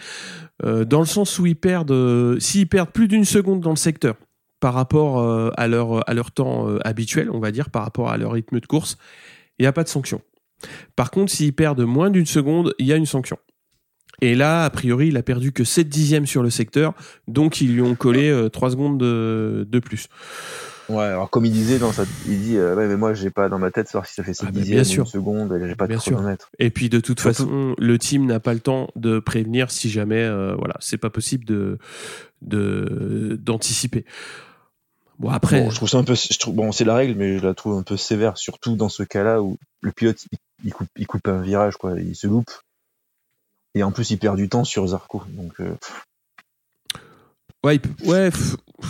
[0.64, 4.16] euh, dans le sens où ils perdent, s'ils perdent plus d'une seconde dans le secteur
[4.58, 5.22] par rapport
[5.56, 8.66] à leur à leur temps habituel, on va dire, par rapport à leur rythme de
[8.66, 8.98] course,
[9.60, 10.20] il n'y a pas de sanction.
[10.96, 13.38] Par contre, s'ils perdent moins d'une seconde, il y a une sanction.
[14.20, 16.94] Et là, a priori, il a perdu que 7 dixièmes sur le secteur,
[17.28, 20.08] donc ils lui ont collé euh, 3 secondes de, de plus.
[20.88, 23.50] Ouais, alors comme il disait dans sa, il dit, euh, ouais, mais moi, j'ai pas
[23.50, 25.74] dans ma tête savoir si ça fait 7 Ah, dixièmes ou une seconde, et j'ai
[25.74, 26.50] pas de Bien chronomètre.
[26.58, 30.22] Et puis de toute façon, le team n'a pas le temps de prévenir si jamais,
[30.22, 31.78] euh, voilà, c'est pas possible de
[32.40, 34.04] de d'anticiper.
[35.18, 37.38] Bon après, Bon, je trouve ça un peu, je trouve, bon, c'est la règle, mais
[37.38, 40.72] je la trouve un peu sévère, surtout dans ce cas-là où le pilote, il, il
[40.72, 42.50] coupe, il coupe un virage, quoi, il se loupe.
[43.78, 45.22] Et en plus, il perd du temps sur Zarco.
[45.28, 45.72] Donc, euh,
[47.64, 48.30] ouais, il peut- ouais,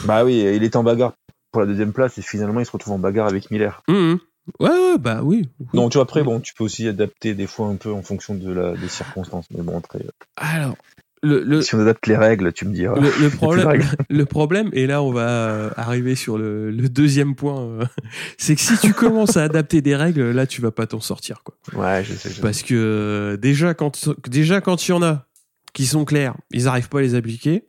[0.06, 1.12] bah oui, il est en bagarre
[1.52, 3.82] pour la deuxième place et finalement, il se retrouve en bagarre avec Miller.
[3.88, 4.20] hum, hum.
[4.60, 5.48] ouais, ouais, bah oui.
[5.74, 8.34] Donc, tu vois, après, bon, tu peux aussi adapter des fois un peu en fonction
[8.34, 9.46] de la, des circonstances.
[9.50, 10.76] Mais bon, après, euh, Alors,
[11.22, 12.94] le, le, si on adapte les règles, tu me diras.
[12.98, 17.84] le, problème, le problème, et là on va euh, arriver sur le, deuxième point, euh,
[18.38, 21.42] c'est que si tu commences à adapter des règles, là tu vas pas t'en sortir,
[21.42, 21.56] quoi.
[21.74, 22.30] Ouais, je sais.
[22.30, 22.40] je.
[22.40, 25.26] Parce que euh, déjà quand déjà quand il y en a
[25.72, 27.64] qui sont clairs, ils n'arrivent pas à les appliquer.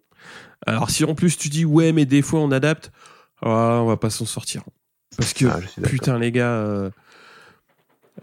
[0.65, 2.91] Alors si en plus tu dis ouais mais des fois on adapte,
[3.41, 4.63] ah, on va pas s'en sortir.
[5.17, 6.89] Parce que Ah, putain les gars, euh,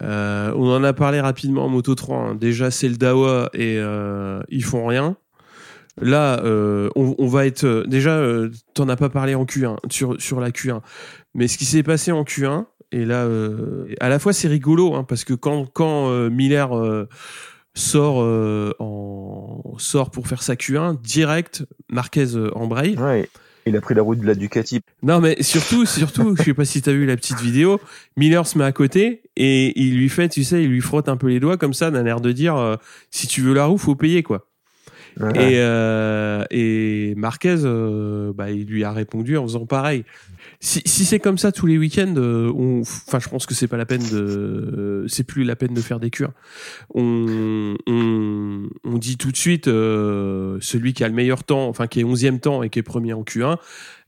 [0.01, 2.17] euh, on en a parlé rapidement en Moto 3.
[2.17, 2.35] hein.
[2.35, 5.17] Déjà c'est le Dawa et euh, ils font rien.
[5.99, 8.21] Là, euh, on, va être déjà.
[8.75, 10.81] T'en as pas parlé en Q1 sur sur la Q1,
[11.33, 13.27] mais ce qui s'est passé en Q1 et là,
[13.99, 16.69] à la fois c'est rigolo hein, parce que quand quand Miller
[17.73, 18.23] sort
[19.79, 22.95] sort pour faire sa Q1 direct, Marquez embraye.
[22.99, 23.27] Ouais,
[23.67, 24.33] il a pris la route de la.
[25.03, 27.79] Non mais surtout surtout, je sais pas si t'as vu la petite vidéo,
[28.15, 31.17] Miller se met à côté et il lui fait, tu sais, il lui frotte un
[31.17, 32.75] peu les doigts comme ça d'un air de dire euh,
[33.11, 34.47] si tu veux la roue faut payer quoi.
[35.19, 35.53] Ouais.
[35.53, 40.03] Et, euh, et Marquez, euh, bah, il lui a répondu en faisant pareil.
[40.59, 43.67] Si, si c'est comme ça tous les week-ends, euh, on- enfin, je pense que c'est
[43.67, 46.31] pas la peine de, c'est plus la peine de faire des cures.
[46.95, 51.87] On, on, on dit tout de suite, euh, celui qui a le meilleur temps, enfin
[51.87, 53.57] qui est 11e temps et qui est premier en Q1,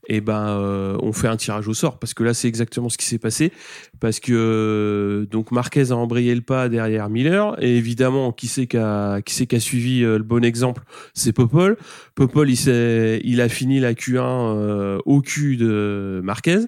[0.08, 2.96] et ben euh, on fait un tirage au sort parce que là c'est exactement ce
[2.96, 3.52] qui s'est passé.
[4.00, 7.56] Parce que euh, donc Marquez a embrayé le pas derrière Miller.
[7.62, 10.82] Et évidemment qui c'est qui a qui a suivi euh, le bon exemple?
[11.14, 11.76] C'est Popol.
[12.14, 16.60] Popol il il a fini la Q1 euh, au cul de Marquez.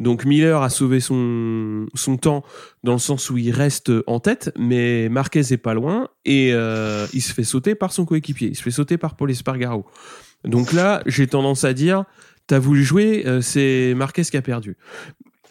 [0.00, 2.42] Donc Miller a sauvé son son temps
[2.82, 7.22] dans le sens où il reste en tête mais Marquez est pas loin et il
[7.22, 8.48] se fait sauter par son coéquipier.
[8.48, 9.86] Il se fait sauter par Paul Espargaro.
[10.44, 12.04] Donc là j'ai tendance à dire
[12.52, 14.76] t'as voulu jouer, euh, c'est Marquez qui a perdu.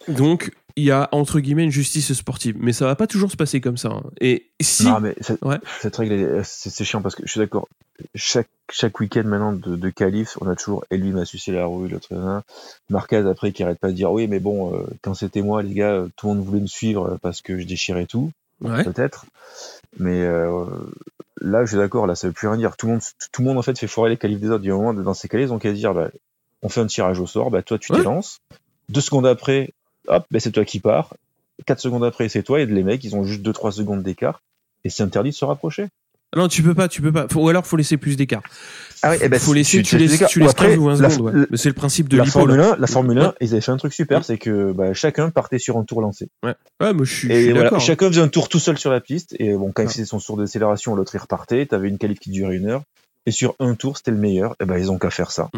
[0.08, 3.36] Donc, il y a entre guillemets une justice sportive, mais ça va pas toujours se
[3.38, 3.90] passer comme ça.
[3.90, 4.04] hein.
[4.20, 5.58] Et si, Non, mais cette, Ouais.
[5.82, 7.68] cette règle, c'est chiant parce que je suis d'accord.
[8.14, 11.66] Chaque, chaque week-end maintenant de, de qualif, on a toujours et lui m'a sucé la
[11.66, 12.42] rouille, l'autre nan.
[12.92, 15.74] Marquez après qui arrête pas de dire oui, mais bon, euh, quand c'était moi, les
[15.74, 19.26] gars, tout le monde voulait me suivre euh, parce que je déchirais tout, ouais, peut-être.
[20.00, 20.66] Mais euh,
[21.42, 22.78] là, je suis d'accord, là, ça veut plus rien dire.
[22.78, 24.64] Tout le monde, tout le monde en fait fait foirer les qualifs des autres.
[24.64, 26.10] Du moment dans ces qualifs, ils ont qu'à dire, bah,
[26.64, 28.00] on fait un tirage au sort, bah toi tu Ouais.
[28.00, 28.40] t'élances.
[28.90, 29.74] Deux secondes après,
[30.08, 31.14] hop, bah, c'est toi qui pars.
[31.66, 32.60] Quatre secondes après, c'est toi.
[32.60, 34.42] Et les mecs, ils ont juste deux trois secondes d'écart.
[34.84, 35.88] Et c'est interdit de se rapprocher.
[36.36, 37.28] non, tu peux pas, tu peux pas.
[37.30, 38.42] Faut- ou alors, faut laisser plus d'écart.
[39.04, 41.10] Ah oui, eh ben, faut laisser, tu- laisses, tu Ou après, 15 ou 20 la-
[41.10, 41.36] secondes.
[41.36, 41.58] ouais.
[41.58, 42.40] C'est le principe de la l'hypo.
[42.40, 42.74] Formule là.
[42.74, 43.34] 1, la Formule 1, Ouais.
[43.42, 46.30] ils avaient fait un truc super, c'est que bah, chacun partait sur un tour lancé.
[46.44, 47.78] Ouais, moi je suis, je Et suis voilà, d'accord.
[47.78, 47.82] hein.
[47.82, 49.36] chacun faisait un tour tout seul sur la piste.
[49.40, 51.66] Et bon, quand il faisait son tour d'accélération, l'autre il repartait.
[51.66, 52.84] T'avais une qualif qui durait une heure.
[53.28, 54.56] Et sur un tour, c'était le meilleur.
[54.62, 55.50] Et ben ils ont qu'à faire ça.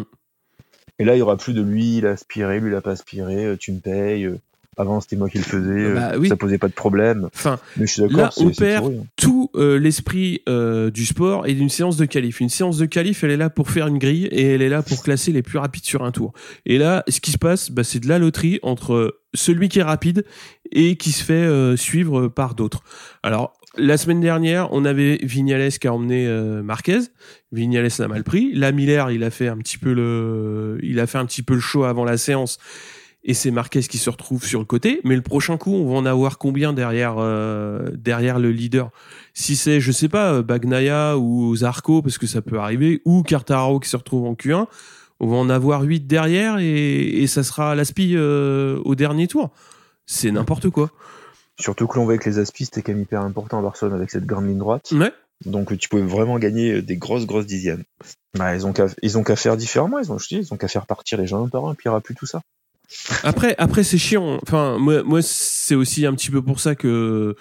[0.98, 2.92] Et là, il y aura plus de lui, il a aspiré, lui il a pas
[2.92, 3.44] aspiré.
[3.46, 4.24] euh, Tu me payes.
[4.26, 4.38] euh,
[4.76, 5.70] Avant, c'était moi qui le faisais.
[5.70, 6.28] euh, Bah oui.
[6.28, 7.28] Ça posait pas de problème.
[7.34, 9.04] Enfin, Mais je suis Là, on perd hein.
[9.16, 12.40] tout euh, l'esprit euh, du sport et d'une séance de qualif.
[12.40, 14.82] Une séance de qualif, elle est là pour faire une grille et elle est là
[14.82, 16.32] pour classer les plus rapides sur un tour.
[16.66, 19.84] Et là, ce qui se passe, bah, c'est de la loterie entre celui qui est
[19.84, 20.24] rapide
[20.72, 22.82] et qui se fait euh, suivre par d'autres.
[23.22, 27.00] Alors, la semaine dernière, on avait Vignales qui a emmené euh, Marquez.
[27.52, 28.52] Vignales l'a mal pris.
[28.54, 31.54] Là, Miller, il a fait un petit peu le, il a fait un petit peu
[31.54, 32.58] le show avant la séance.
[33.26, 35.00] Et c'est Marquez qui se retrouve sur le côté.
[35.02, 38.90] Mais le prochain coup, on va en avoir combien derrière, euh, derrière le leader?
[39.32, 43.22] Si c'est, je sais pas, euh, Bagnaia ou Zarco, parce que ça peut arriver, ou
[43.22, 44.66] Cartaro qui se retrouve en Q1,
[45.20, 49.50] on va en avoir 8 derrière et, et ça sera l'aspi euh, au dernier tour.
[50.06, 50.90] C'est n'importe quoi.
[51.60, 54.10] Surtout que l'on voit que les aspis, c'était quand même hyper important à Barcelone avec
[54.10, 54.92] cette grande ligne droite.
[54.92, 55.12] Ouais.
[55.46, 57.84] Donc tu pouvais vraiment gagner des grosses, grosses dixièmes.
[58.36, 59.98] Bah, ils ont qu'à, faire différemment.
[59.98, 61.84] Ils ont, je dis, ils ont qu'à faire partir les gens un par un, puis
[61.84, 62.42] il n'y aura plus tout ça.
[63.22, 64.38] Après, après c'est chiant.
[64.42, 67.36] Enfin, moi, moi c'est aussi un petit peu pour ça que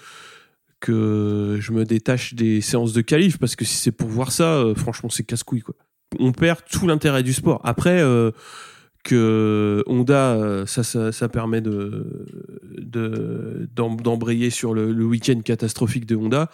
[0.80, 4.56] que je me détache des séances de qualif parce que si c'est pour voir ça,
[4.56, 5.76] euh, franchement, c'est casse-couille quoi.
[6.20, 7.62] On perd tout l'intérêt du sport.
[7.64, 8.32] Après euh,
[9.04, 12.26] que Honda, euh, ça, ça, ça permet de
[12.94, 16.50] de d'em- d'embrayer sur le, week-end catastrophique de Honda.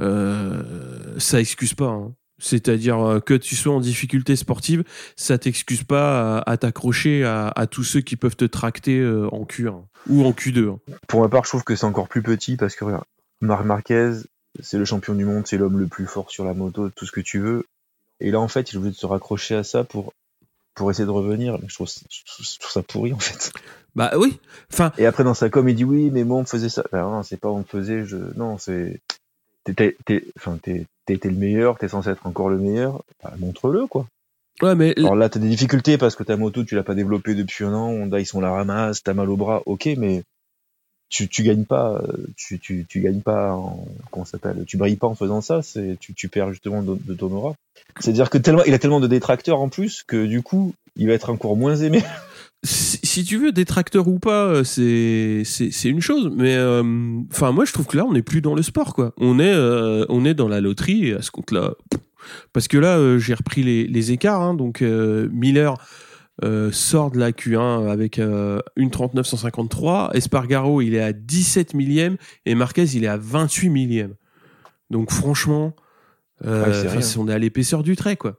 [0.00, 0.62] Euh,
[1.18, 1.86] ça excuse pas.
[1.88, 2.14] hein.
[2.40, 4.84] C'est-à-dire euh, que tu sois en difficulté sportive,
[5.16, 9.82] ça t'excuse pas à, t'accrocher à, tous ceux qui peuvent te tracter euh, en Q1
[10.08, 10.68] ou en Q2.
[10.70, 10.78] hein.
[11.08, 12.84] Pour ma part, je trouve que c'est encore plus petit parce que
[13.40, 14.12] Marc Marquez,
[14.60, 17.12] c'est le champion du monde, c'est l'homme le plus fort sur la moto, tout ce
[17.12, 17.64] que tu veux.
[18.20, 20.12] Et là, en fait, il est obligé de se raccrocher à ça pour,
[20.74, 21.58] pour essayer de revenir.
[21.66, 23.52] Je trouve ça pourri, en fait.
[23.98, 24.38] Bah oui.
[24.72, 26.84] Enfin, Et après, dans sa com, il dit oui, mais moi, on me faisait ça.
[26.92, 29.00] Ben, non, c'est pas on me faisait, je, non, c'est,
[29.64, 29.96] t'es,
[30.36, 33.02] enfin, t'es, le meilleur, t'es censé être encore le meilleur.
[33.24, 34.06] Bah, montre-le, quoi.
[34.62, 37.34] ouais, mais Alors là, t'as des difficultés parce que ta moto, tu l'as pas développée
[37.34, 37.88] depuis un an.
[37.88, 40.22] Honda, ils sont la ramasse, t'as mal au bras, ok, mais
[41.08, 44.94] tu, tu gagnes pas, euh, tu, tu, tu gagnes pas en, comment s'appelle, tu brilles
[44.94, 47.54] pas en faisant ça, c'est, tu, tu perds justement de, de ton aura.
[47.98, 51.14] C'est-à-dire que tellement, il a tellement de détracteurs en plus que du coup, il va
[51.14, 52.04] être encore moins aimé.
[52.64, 56.30] si, si tu veux détracteur ou pas, euh, c'est c'est une chose.
[56.34, 56.82] Mais euh,
[57.30, 59.12] enfin, moi, je trouve que là, on n'est plus dans le sport, quoi.
[59.16, 61.74] On est euh, on est dans la loterie et à ce compte-là.
[62.52, 64.42] Parce que là, euh, j'ai repris les, les écarts.
[64.42, 64.54] hein.
[64.54, 65.74] donc Miller
[66.70, 70.10] sort de la Q1 avec une 39 153.
[70.14, 72.16] Espargaro, il est à 17 millième
[72.46, 74.14] et Marquez, il est à 28 millième.
[74.90, 75.74] Donc franchement,
[76.44, 78.38] euh, Ouais, c'est- on est à l'épaisseur du trait, quoi.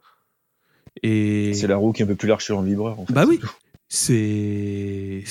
[1.04, 3.14] Et C'est la roue qui est un peu plus large sur un vibreur, en fait.
[3.14, 3.40] Bah oui.
[3.40, 3.50] tout.
[3.90, 5.24] C'est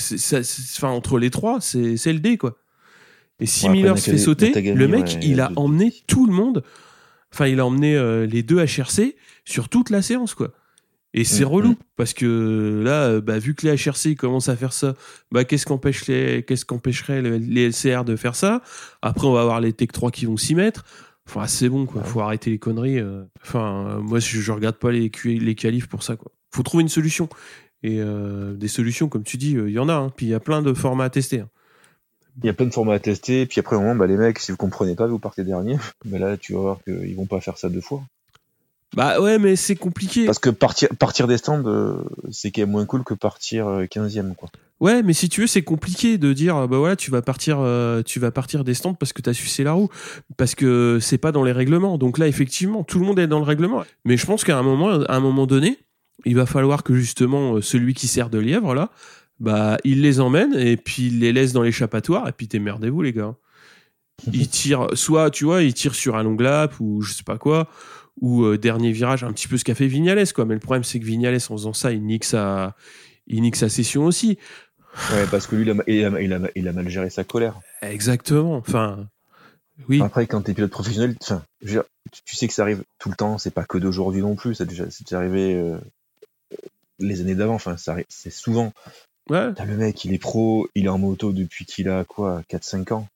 [0.77, 2.59] enfin entre les trois c'est c'est le D quoi
[3.41, 6.27] et si Ouais, Miller se fait sauter Nakagami, le mec ouais, il a emmené tout
[6.27, 6.65] le monde
[7.33, 10.53] enfin il a emmené euh, les deux HRC sur toute la séance quoi
[11.15, 11.77] et c'est Mm, relou mm.
[11.97, 14.95] parce que là euh, bah, vu que les HRC commencent à faire ça
[15.31, 18.61] bah qu'est-ce qu'empêche les qu'est-ce qu'empêcherait le- les LCR de faire ça?
[19.03, 20.85] Après on va avoir les Tech 3 qui vont s'y mettre
[21.31, 22.03] Enfin, c'est bon, quoi.
[22.05, 22.99] Faut arrêter les conneries.
[23.01, 23.23] euh.
[23.43, 26.33] Enfin, moi, je, je regarde pas les, les qualifs pour ça, quoi.
[26.55, 27.29] Faut trouver une solution.
[27.83, 29.95] Et euh, des solutions, comme tu dis, euh, il y en a.
[29.95, 30.13] hein.
[30.17, 31.41] Puis il y a plein de formats à tester.
[31.41, 31.49] hein.
[32.43, 34.39] Il y a plein de formats à tester, puis après, au moment, bah, les mecs,
[34.39, 35.77] si vous comprenez pas, vous partez dernier.
[36.05, 38.03] Mais là, tu vas voir qu'ils vont pas faire ça deux fois.
[38.97, 40.25] Bah ouais, mais c'est compliqué.
[40.25, 41.97] Parce que partir, partir des stands, euh,
[42.31, 44.49] c'est quand même moins cool que partir euh, 15e, quoi.
[44.81, 48.03] Ouais, mais si tu veux, c'est compliqué de dire bah voilà, tu vas partir, euh,
[48.03, 49.91] tu vas partir des stands parce que t'as sucé la roue,
[50.39, 51.99] parce que c'est pas dans les règlements.
[51.99, 53.85] Donc là, effectivement, tout le monde est dans le règlement.
[54.07, 55.77] Mais je pense qu'à un moment, à un moment donné,
[56.25, 58.91] il va falloir que justement euh, celui qui sert de lièvre là,
[59.41, 63.13] bah il les emmène et puis il les laisse dans l'échappatoire et puis t'émerdez-vous les
[63.13, 63.35] gars.
[64.33, 67.39] Il tire, soit tu vois, il tire sur un long lap ou je sais pas
[67.39, 67.69] quoi,
[68.21, 70.45] ou euh, dernier virage, un petit peu ce qu'a fait Vignales quoi.
[70.45, 72.75] Mais le problème c'est que Vignales en faisant ça, il nique sa,
[73.29, 74.39] il nique sa session aussi.
[75.13, 77.23] Ouais, parce que lui, il a, il a, il a, il a mal géré sa
[77.23, 77.61] colère.
[77.83, 78.57] Exactement.
[78.57, 79.07] Enfin,
[79.89, 80.01] oui.
[80.03, 82.83] Après, quand t'es pilote professionnel, enfin, je veux dire, tu- tu sais que ça arrive
[82.99, 83.39] tout le temps.
[83.39, 84.61] C'est pas que d'aujourd'hui non plus.
[84.63, 85.79] Déjà, c'est déjà arrivé euh,
[86.99, 87.55] les années d'avant.
[87.55, 87.77] Enfin,
[88.09, 88.73] c'est souvent.
[89.31, 89.53] Ouais.
[89.55, 92.93] T'as le mec, il est pro, il est en moto depuis qu'il a quoi, 4-5
[92.95, 93.09] ans.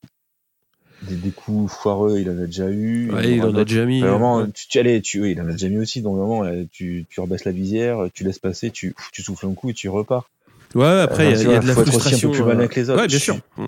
[1.03, 3.11] Des, des coups foireux, il en a déjà eu.
[3.11, 4.01] Ouais, il en a déjà mis.
[4.01, 6.01] Vraiment, euh, tu, tu allais, tu, oui, il en a déjà mis aussi.
[6.01, 9.55] Donc vraiment, là, tu, tu rebaisses la visière, tu laisses passer, tu, tu souffles un
[9.55, 10.29] coup et tu repars.
[10.75, 12.31] Ouais, après, il y, a- y de la faut être aussi un peu frustration.
[12.31, 13.01] plus malin que les autres.
[13.03, 13.35] Ouais, bien Je sûr.
[13.35, 13.65] suis-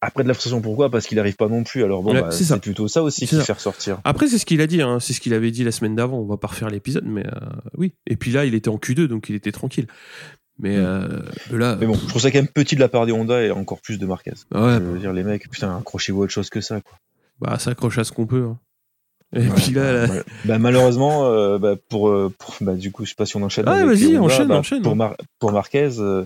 [0.00, 0.90] Après de la frustration, pourquoi?
[0.90, 1.84] Parce qu'il arrive pas non plus.
[1.84, 3.44] Alors bon, Ouais, bah, c'est plutôt ça aussi qui ça.
[3.44, 4.00] fait ressortir.
[4.04, 4.98] Après, c'est ce qu'il a dit, hein.
[5.00, 6.18] c'est ce qu'il avait dit la semaine d'avant.
[6.18, 7.30] On va pas refaire l'épisode, mais euh,
[7.78, 7.94] oui.
[8.06, 9.86] Et puis là, il était en Q2, donc il était tranquille.
[10.58, 10.80] Mais Mm.
[10.84, 13.42] euh, là, Mais bon, je trouve ça quand même petit de la part des Honda
[13.42, 14.32] et encore plus de Marquez.
[14.54, 16.80] ouais, Je veux dire, les mecs, putain, accrochez-vous à autre chose que ça.
[16.80, 16.98] Quoi.
[17.40, 18.44] bah, s'accroche à ce qu'on peut.
[18.44, 18.58] hein.
[19.34, 22.90] Et Ouais, puis là, là- bah, bah, malheureusement, euh, bah, pour, euh, pour- bah, du
[22.92, 23.64] coup, je sais pas si on enchaîne.
[23.66, 24.82] Ah, vas-y, Honda, enchaîne, enchaîne.
[24.82, 26.24] Pour, Mar- pour Marquez, euh,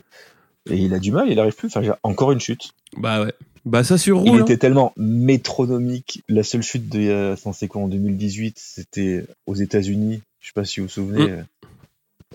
[0.71, 1.69] et il a du mal, il arrive plus.
[1.69, 2.71] Enfin, encore une chute.
[2.97, 3.33] bah ouais,
[3.65, 4.41] bah ça Il surroule.
[4.41, 4.43] hein.
[4.43, 6.23] était tellement métronomique.
[6.29, 10.23] La seule chute de, euh, c'est quoi, en 2018, c'était aux États-Unis.
[10.41, 11.27] Je sais pas si vous vous souvenez.
[11.27, 11.31] Mm.
[11.31, 11.43] euh,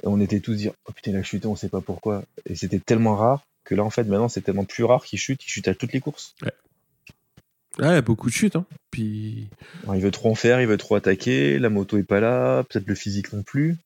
[0.04, 2.24] On était tous dire, oh putain, il a chuté, on sait pas pourquoi.
[2.50, 5.44] Et c'était tellement rare que là, en fait, maintenant, c'est tellement plus rare qu'il chute,
[5.46, 6.34] il chute à toutes les courses.
[6.44, 6.52] Ouais,
[8.04, 8.56] beaucoup de chutes.
[8.56, 8.66] Hein.
[8.92, 9.48] Puis
[9.84, 12.64] Alors, il veut trop en faire, il veut trop attaquer, la moto est pas là,
[12.64, 13.78] peut-être le physique non plus.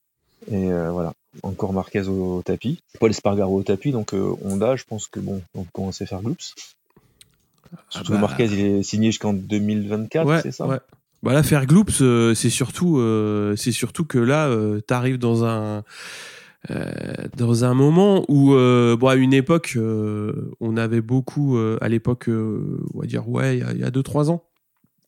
[0.52, 2.80] Et euh, voilà, encore Marquez au, au tapis.
[3.00, 6.08] Paul Espargaro au tapis, donc euh, Honda, je pense que bon, on peut commencer à
[6.08, 6.54] faire gloops.
[7.90, 10.68] Surtout bah, Marquez, il est signé jusqu'en 2024, ouais, c'est ça?
[10.68, 10.80] ouais.
[11.24, 13.02] Bah là, faire gloops, euh, c'est surtout,
[13.58, 15.84] c'est surtout que là, euh, t'arrives dans un,
[17.38, 21.90] dans un moment où, euh, bon, à une époque, euh, on avait beaucoup, euh, à
[21.90, 24.44] l'époque, euh, on va dire, ouais, il y a- il y a 2-3 ans.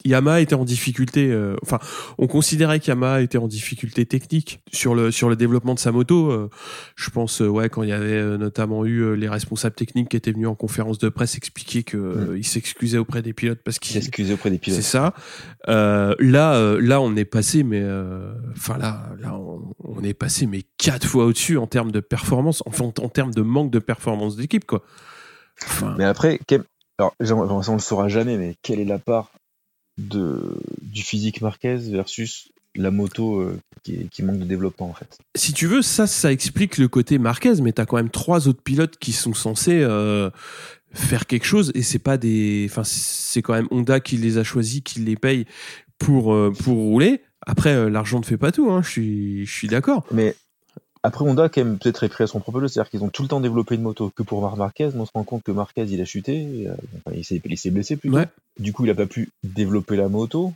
[0.08, 1.80] Yamaha était en difficulté, euh, enfin,
[2.17, 6.32] on considérait qu'Yamaha était en difficulté technique sur le sur le développement de sa moto.
[6.32, 6.50] euh,
[6.96, 10.32] je pense, euh, ouais, quand il y avait notamment eu les responsables techniques qui étaient
[10.32, 14.34] venus en conférence de presse expliquer que ils s'excusaient auprès des pilotes parce qu'ils excusé
[14.34, 14.82] auprès des c'est pilotes.
[14.82, 15.13] ça.
[15.67, 17.84] Euh, là, là, on est passé, mais
[18.56, 22.63] enfin là, là, on, on est passé, mais quatre fois au-dessus en termes de performance,
[22.65, 24.84] enfin en, en termes de manque de performance d'équipe, quoi.
[25.63, 26.63] Enfin, Mais après, quel-
[27.00, 29.32] alors, on le saura jamais, mais quelle est la part
[29.98, 35.54] de, du physique Marquez versus la moto euh, qui, manque de développement en fait si
[35.54, 38.98] tu veux, ça, ça explique le côté Marquez, mais t'as quand même trois autres pilotes
[38.98, 40.30] qui sont censés euh,
[40.92, 44.44] faire quelque chose, et c'est pas des, enfin, c'est quand même Honda qui les a
[44.44, 45.46] choisis, qui les paye
[45.98, 47.22] pour euh, pour rouler.
[47.46, 48.82] Après, l'argent ne fait pas tout, hein.
[48.84, 50.06] Je suis, je suis d'accord.
[50.12, 50.36] Mais
[51.08, 53.24] après, Honda a quand même peut-être repris à son propre jeu, c'est-à-dire qu'ils ont tout
[53.24, 54.89] le temps développé une moto que pour Mar- Marquez.
[54.93, 56.74] mais On se rend compte que Marquez il a chuté, euh,
[57.06, 58.15] enfin, il s'est blessé plutôt.
[58.17, 58.28] Ouais.
[58.60, 60.54] Du coup, il a pas pu développer la moto.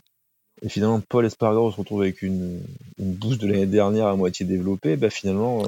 [0.63, 2.59] Et finalement, Paul Espargaro se retrouve avec une,
[2.99, 4.95] une de l'année dernière à moitié développée.
[4.95, 5.65] Bah, finalement, euh,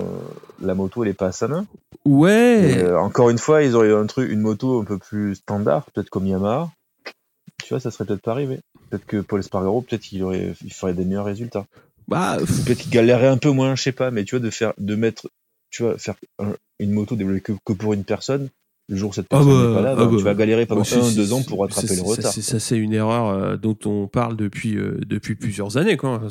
[0.61, 1.65] la moto elle est pas à sa main.
[2.05, 2.73] Ouais.
[2.73, 5.35] Et, euh, encore une fois, ils auraient eu un truc, une moto un peu plus
[5.35, 6.69] standard, peut-être comme Yamaha.
[7.63, 8.59] Tu vois, ça serait peut-être pas arrivé.
[8.89, 11.65] Peut-être que Paul Espargaro, peut-être qu'il aurait, il ferait des meilleurs résultats.
[12.07, 14.73] Bah, Peut-être qu'il galérerait un peu moins, je sais pas, mais tu vois, de faire,
[14.77, 15.29] de mettre,
[15.69, 18.49] tu vois, faire un- une moto développée que, que pour une personne,
[18.89, 20.65] le jour où cette Ah personne bah, n'est pas là, ah bah, tu vas galérer
[20.65, 22.33] pendant un, deux ans pour rattraper le retard.
[22.33, 25.95] Ça, c'est une erreur euh, dont on parle depuis, euh, depuis plusieurs années.
[25.95, 26.21] Quoi.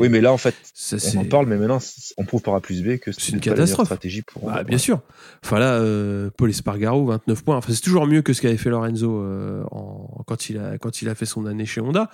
[0.00, 1.78] Oui, mais là, en fait, ça, on en parle, mais maintenant,
[2.18, 3.86] on prouve par A plus B que C'est une pas la catastrophe.
[3.86, 4.46] stratégie pour.
[4.46, 5.00] Bah, bien sûr.
[5.44, 7.56] Enfin là, euh, Paul Espargaro, 29 points.
[7.56, 11.02] Enfin, c'est toujours mieux que ce qu'avait fait Lorenzo euh, en, quand, il a, quand
[11.02, 12.10] il a fait son année chez Honda.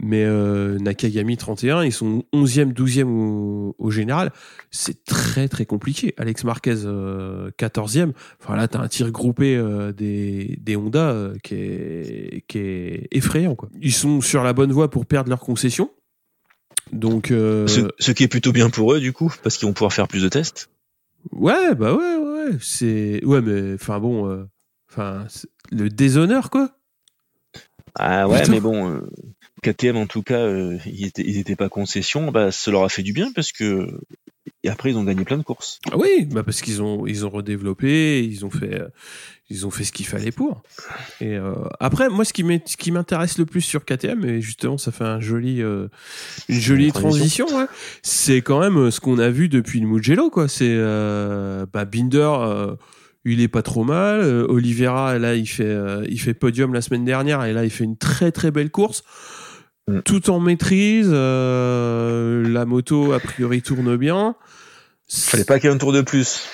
[0.00, 0.24] Mais
[0.80, 4.32] Nakagami, 31, ils sont 11e, 12e au, au général.
[4.70, 6.14] C'est très très compliqué.
[6.16, 8.12] Alex Marquez, euh, 14e.
[8.42, 13.08] Enfin là, t'as un tir groupé euh, des, des Honda euh, qui, est, qui est
[13.10, 13.54] effrayant.
[13.54, 13.68] Quoi.
[13.80, 15.90] Ils sont sur la bonne voie pour perdre leur concession.
[16.92, 19.72] Donc, euh, Ce, ce qui est plutôt bien pour eux, du coup, parce qu'ils vont
[19.72, 20.70] pouvoir faire plus de tests.
[21.30, 24.46] Ouais, bah ouais, ouais, c'est ouais, mais enfin bon,
[24.90, 25.24] enfin
[25.70, 26.70] le déshonneur quoi.
[27.94, 28.50] Ah ouais, Putain.
[28.52, 29.00] mais bon,
[29.62, 32.88] KTM en tout cas, euh, ils, étaient, ils étaient pas concession, bah ça leur a
[32.88, 33.86] fait du bien parce que
[34.64, 35.78] et après ils ont gagné plein de courses.
[35.90, 38.88] Ah oui, bah parce qu'ils ont ils ont redéveloppé, ils ont fait euh,
[39.50, 40.62] ils ont fait ce qu'il fallait pour.
[41.20, 44.40] Et euh, après, moi, ce qui m'est- ce qui m'intéresse le plus sur KTM, et
[44.40, 45.88] justement, ça fait un joli euh,
[46.48, 47.58] une jolie Une transition, transition.
[47.74, 50.48] ouais, c'est quand même ce qu'on a vu depuis le Mugello, quoi.
[50.48, 52.32] C'est euh, bah, Binder.
[53.26, 54.22] il est pas trop mal.
[54.48, 55.76] Oliveira, là, il fait,
[56.08, 59.02] il fait podium la semaine dernière et là, il fait une très très belle course.
[59.92, 60.02] Mm.
[60.02, 61.10] Tout en maîtrise.
[61.12, 64.34] euh, la moto, a priori, tourne bien.
[65.08, 66.46] Fallait pas qu'il y ait un tour de plus.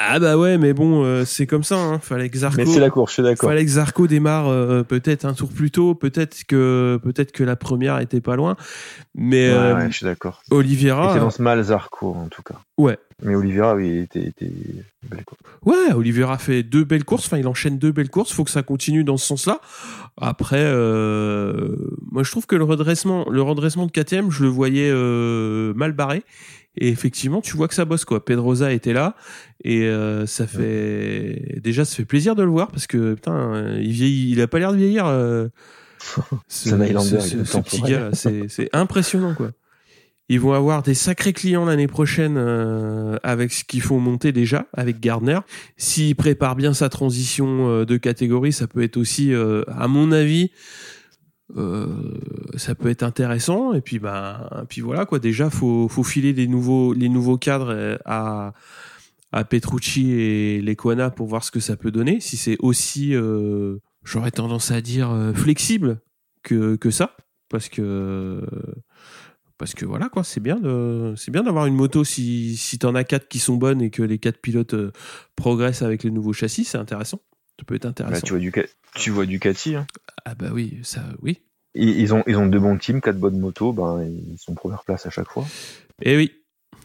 [0.00, 1.76] Ah bah ouais, mais bon, euh, c'est comme ça.
[1.76, 1.98] Hein.
[1.98, 3.48] Fallait que Zarco, Mais c'est la course, je suis d'accord.
[3.50, 5.94] fallait que Zarco démarre euh, peut-être un tour plus tôt.
[5.96, 8.56] Peut-être que peut-être que la première était pas loin.
[9.16, 10.40] Mais Ouais, euh, ouais, je suis d'accord.
[10.50, 12.54] Il Oliveira, s'élance mal Zarco en tout cas.
[12.78, 14.52] ouais, Mais Oliveira, oui, il était, était
[15.10, 15.40] belle course.
[15.64, 17.26] ouais, Oliveira fait deux belles courses.
[17.26, 18.32] Enfin, il enchaîne deux belles courses.
[18.32, 19.60] Faut que ça continue dans ce sens-là.
[20.20, 21.74] Après, euh,
[22.12, 25.90] moi, je trouve que le redressement, le redressement de KTM, je le voyais euh, mal
[25.92, 26.22] barré.
[26.80, 28.24] Et effectivement, tu vois que ça bosse quoi.
[28.24, 29.14] Pedrosa était là
[29.64, 33.78] et euh, ça fait déjà ça fait plaisir de le voir parce que putain, euh,
[33.82, 35.06] il vieillit, il a pas l'air de vieillir.
[35.06, 35.48] euh,
[36.48, 36.68] ce,
[37.02, 39.50] ce- ce- ce petit gars, c'est c'est impressionnant quoi.
[40.30, 44.66] Ils vont avoir des sacrés clients l'année prochaine euh, avec ce qu'il faut monter déjà
[44.74, 45.38] avec Gardner.
[45.78, 50.12] S'il prépare bien sa transition euh, de catégorie, ça peut être aussi, euh, à mon
[50.12, 50.50] avis,
[52.56, 53.72] ça peut être intéressant.
[53.72, 55.18] Et puis, bah, puis voilà quoi.
[55.18, 58.52] Déjà, faut faut filer les nouveaux les nouveaux cadres euh, à
[59.32, 62.18] à Petrucci et Lequana pour voir ce que ça peut donner.
[62.20, 66.00] Si c'est aussi, euh, j'aurais tendance à dire euh, flexible
[66.42, 67.14] que que ça,
[67.50, 68.42] parce que
[69.58, 72.94] parce que voilà quoi, c'est bien de c'est bien d'avoir une moto si si t'en
[72.94, 74.92] as quatre qui sont bonnes et que les quatre pilotes euh,
[75.36, 77.20] progressent avec les nouveaux châssis, c'est intéressant.
[77.58, 78.24] Ça peut être Bah, intéressant.
[78.26, 78.52] tu vois du,
[78.94, 79.74] tu vois Ducati.
[79.74, 79.86] Hein.
[80.30, 81.40] Ah bah oui, ça oui.
[81.74, 84.84] Ils, ils ont, ils ont deux bons teams, quatre bonnes motos, ben, ils sont première
[84.84, 85.46] place à chaque fois.
[86.02, 86.32] Eh oui.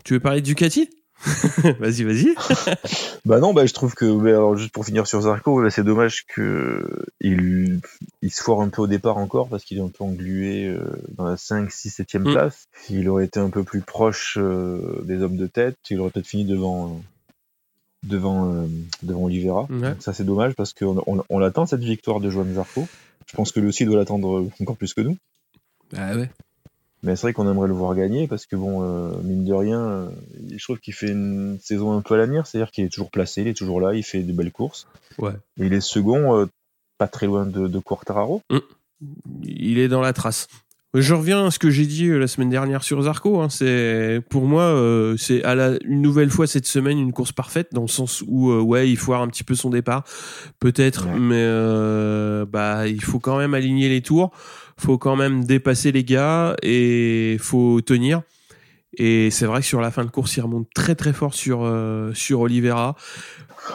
[0.06, 0.90] Tu veux parler de Ducati?
[1.80, 2.36] Vas-y, vas-y.
[3.26, 5.84] Bah non, bah je trouve que, bah, alors juste pour finir sur Zarco, bah, c'est
[5.84, 7.80] dommage que il,
[8.22, 10.84] il se foire un peu au départ encore parce qu'il est un peu englué euh,
[11.18, 12.32] dans la 5, 6, 7e Mm.
[12.34, 12.66] place.
[12.74, 16.28] S'il aurait été un peu plus proche euh, des hommes de tête, il aurait peut-être
[16.28, 17.00] fini devant euh,
[18.04, 18.68] devant
[19.04, 19.68] devant Oliveira.
[20.02, 22.88] Ça c'est dommage parce qu'on on, on l'attend cette victoire de Joan Zarco.
[23.28, 25.18] Je pense que lui aussi doit l'attendre encore plus que nous.
[25.96, 26.30] Ah ouais.
[27.04, 29.82] Mais c'est vrai qu'on aimerait le voir gagner parce que bon, euh, mine de rien,
[29.82, 30.10] euh,
[30.56, 33.42] je trouve qu'il fait une saison un peu à l'avenir, c'est-à-dire qu'il est toujours placé,
[33.42, 34.88] il est toujours là, il fait de belles courses.
[35.18, 35.34] Ouais.
[35.58, 36.46] Et il est second, euh,
[36.98, 38.42] pas très loin de, de Quartararo.
[39.44, 40.48] Il est dans la trace.
[40.96, 43.42] Je reviens à ce que j'ai dit euh, la semaine dernière sur Zarco.
[43.42, 43.50] hein.
[43.50, 47.70] C'est pour moi, euh, c'est à la une nouvelle fois cette semaine une course parfaite
[47.72, 50.04] dans le sens où euh, ouais, il foire un petit peu son départ,
[50.60, 51.20] peut-être, Ouais.
[51.20, 54.30] mais euh, bah il faut quand même aligner les tours,
[54.78, 58.22] faut quand même dépasser les gars et faut tenir.
[58.98, 61.60] Et c'est vrai que sur la fin de course, il remonte très très fort sur
[62.14, 62.96] sur sur Oliveira.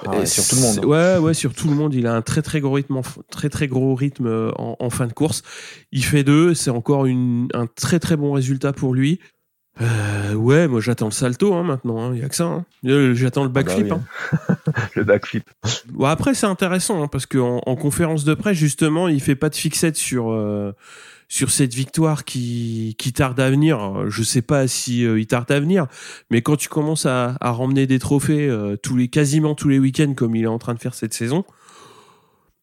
[0.06, 0.74] Ah ouais, sur tout le monde.
[0.74, 1.94] c'est- Ouais, ouais, sur tout le monde.
[1.94, 4.90] Il a un très très gros rythme, en très très gros rythme euh, en, en
[4.90, 5.42] fin de course.
[5.92, 9.18] Il fait deux, c'est encore une, un très très bon résultat pour lui.
[9.80, 12.00] Euh, ouais, moi j'attends le salto hein, maintenant.
[12.02, 12.10] hein.
[12.14, 12.44] Il y a que ça.
[12.44, 12.66] hein.
[12.84, 13.86] Euh, J'attends le Ah bah backflip.
[13.86, 13.92] oui.
[13.92, 14.56] hein.
[14.96, 15.44] Le backflip.
[16.04, 19.54] Après c'est intéressant hein, parce qu'en en conférence de presse justement, il fait pas de
[19.54, 20.72] fixette sur euh,
[21.28, 24.08] sur cette victoire qui qui tarde à venir.
[24.08, 25.86] Je sais pas si euh, il tarde à venir,
[26.30, 29.78] mais quand tu commences à, à ramener des trophées euh, tous les quasiment tous les
[29.78, 31.44] week-ends comme il est en train de faire cette saison,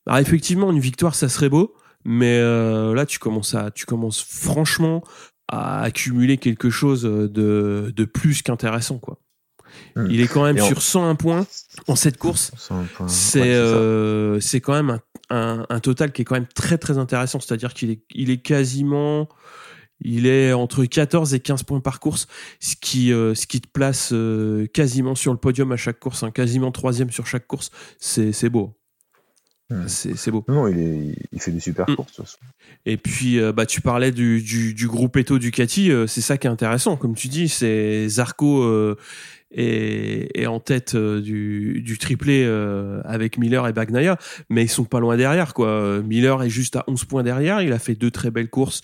[0.07, 4.23] alors effectivement une victoire ça serait beau, mais euh, là tu commences à tu commences
[4.23, 5.03] franchement
[5.47, 9.19] à accumuler quelque chose de de plus qu'intéressant quoi.
[9.95, 10.07] Hmm.
[10.09, 11.45] Il est quand même en- sur 101 points
[11.87, 12.51] en cette course
[13.07, 14.99] C'est ouais, euh, c'est quand même un,
[15.29, 17.39] un, un total qui est quand même très très intéressant.
[17.39, 19.27] C'est-à-dire qu'il est, il est quasiment,
[20.01, 22.27] il est entre 14 et 15 points par course,
[22.59, 26.23] ce qui, euh, ce qui te place euh, quasiment sur le podium à chaque course,
[26.23, 27.71] hein, quasiment troisième sur chaque course.
[27.99, 28.73] C'est c'est beau.
[29.71, 29.87] Hmm.
[29.87, 30.43] C'est c'est beau.
[30.47, 31.95] Non, il, est, il fait des super Mm.
[31.95, 32.11] courses.
[32.11, 32.37] de toute façon.
[32.85, 36.45] Et puis, euh, bah, tu parlais du, du, du groupe Eto Ducati, c'est ça qui
[36.45, 36.97] est intéressant.
[36.97, 38.95] Comme tu dis, c'est Zarco
[39.55, 44.17] est en tête euh, du, du triplé euh, avec Miller et Bagnaia,
[44.49, 45.53] mais ils sont pas loin derrière.
[45.53, 46.01] quoi.
[46.03, 47.61] Miller est juste à 11 points derrière.
[47.61, 48.81] Il a fait deux très belles courses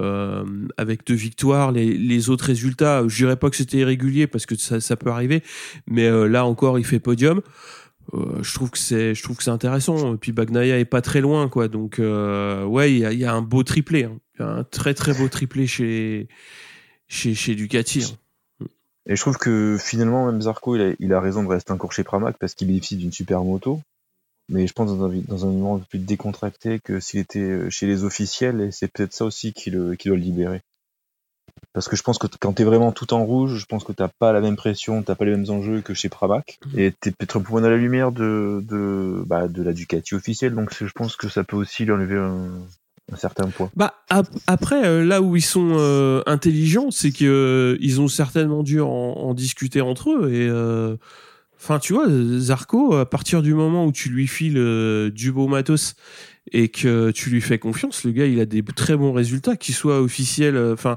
[0.00, 0.44] euh,
[0.76, 1.72] avec deux victoires.
[1.72, 5.10] Les, les autres résultats, je dirais pas que c'était irrégulier parce que ça, ça peut
[5.10, 5.42] arriver,
[5.86, 7.42] mais euh, là encore, il fait podium.
[8.14, 11.00] Euh, je trouve que c'est je trouve que c'est intéressant et puis Bagnaia est pas
[11.00, 14.18] très loin quoi donc euh, ouais il y a, y a un beau triplé hein.
[14.40, 16.26] Y a un très très beau triplé chez
[17.06, 18.16] chez chez Ducati hein.
[19.06, 21.92] Et je trouve que finalement, même Zarco, il a, il a raison de rester encore
[21.92, 23.80] chez Pramac parce qu'il bénéficie d'une super moto.
[24.48, 27.40] mais je pense dans un, dans un moment un peu plus décontracté que s'il était
[27.40, 30.60] euh, chez les officiels, et c'est peut-être ça aussi qui, le, qui doit le libérer.
[31.72, 34.08] Parce que je pense que quand t'es vraiment tout en rouge, je pense que t'as
[34.08, 37.38] pas la même pression, t'as pas les mêmes enjeux que chez Pramac, et t'es peut-être
[37.38, 40.92] un peu moins dans la lumière de, de, bah, de la Ducati officielle, donc je
[40.92, 42.50] pense que ça peut aussi lui enlever un,
[43.12, 43.48] un certain.
[43.76, 48.08] Bah ap- après euh, là où ils sont euh, intelligents, c'est que euh, ils ont
[48.08, 50.96] certainement dû en, en discuter entre eux et euh,
[51.56, 52.06] enfin tu vois
[52.38, 55.94] Zarco à partir du moment où tu lui files euh, du beau matos
[56.50, 59.74] et que tu lui fais confiance, le gars il a des très bons résultats, qu'il
[59.74, 60.96] soit officiel euh, enfin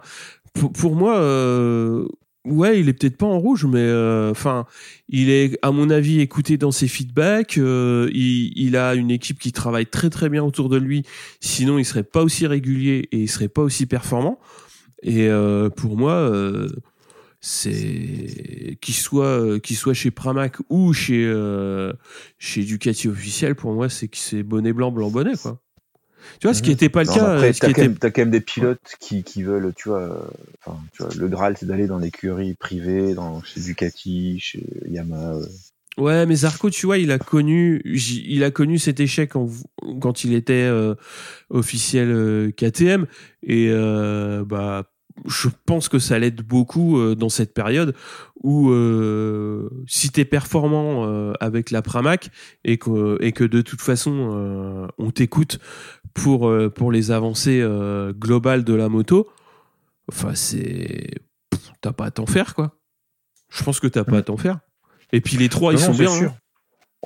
[0.53, 2.07] pour, pour moi euh,
[2.45, 4.65] ouais, il est peut-être pas en rouge mais euh, enfin
[5.09, 9.51] il est à mon avis écouté dans ses feedbacks, euh, il, a une équipe qui
[9.51, 11.03] travaille très très bien autour de lui
[11.41, 14.39] Sinon, il serait pas aussi régulier et il serait pas aussi performant.
[15.03, 16.31] Et euh, pour moi,
[17.39, 21.31] c'est qu'il soit qu'il soit chez Pramac ou chez
[22.39, 25.61] chez Ducati officiel, pour moi, c'est que c'est bonnet blanc, blanc bonnet quoi.
[26.39, 26.73] Tu vois, ce qui Mhm.
[26.73, 27.33] n'était pas le Non, cas.
[27.33, 29.73] après, ce t'as qui quand, était- même- t'as quand même des pilotes qui, qui veulent,
[29.75, 30.19] tu vois, euh,
[30.65, 35.35] enfin, tu vois, le Graal, c'est d'aller dans l'écurie privée, dans, chez Ducati, chez Yamaha.
[35.35, 35.45] euh.
[35.97, 39.49] Ouais, mais Zarco, tu vois, il a connu, il a connu cet échec en-
[40.01, 40.93] quand il était euh,
[41.49, 43.05] officiel KTM
[43.43, 43.69] et
[44.45, 44.83] bah,
[45.25, 47.95] je pense que ça l'aide beaucoup euh, dans cette période
[48.43, 52.29] où euh, si t'es performant euh, avec la Pramac
[52.65, 55.59] et que et que de toute façon euh, on t'écoute
[56.13, 59.29] pour euh, pour les avancées euh, globales de la moto,
[60.11, 61.11] enfin c'est
[61.81, 62.77] t'as pas à t'en faire quoi.
[63.49, 64.59] Je pense que t'as pas à t'en faire.
[65.13, 66.09] Et puis les trois, ils sont bien.
[66.27, 66.35] hein.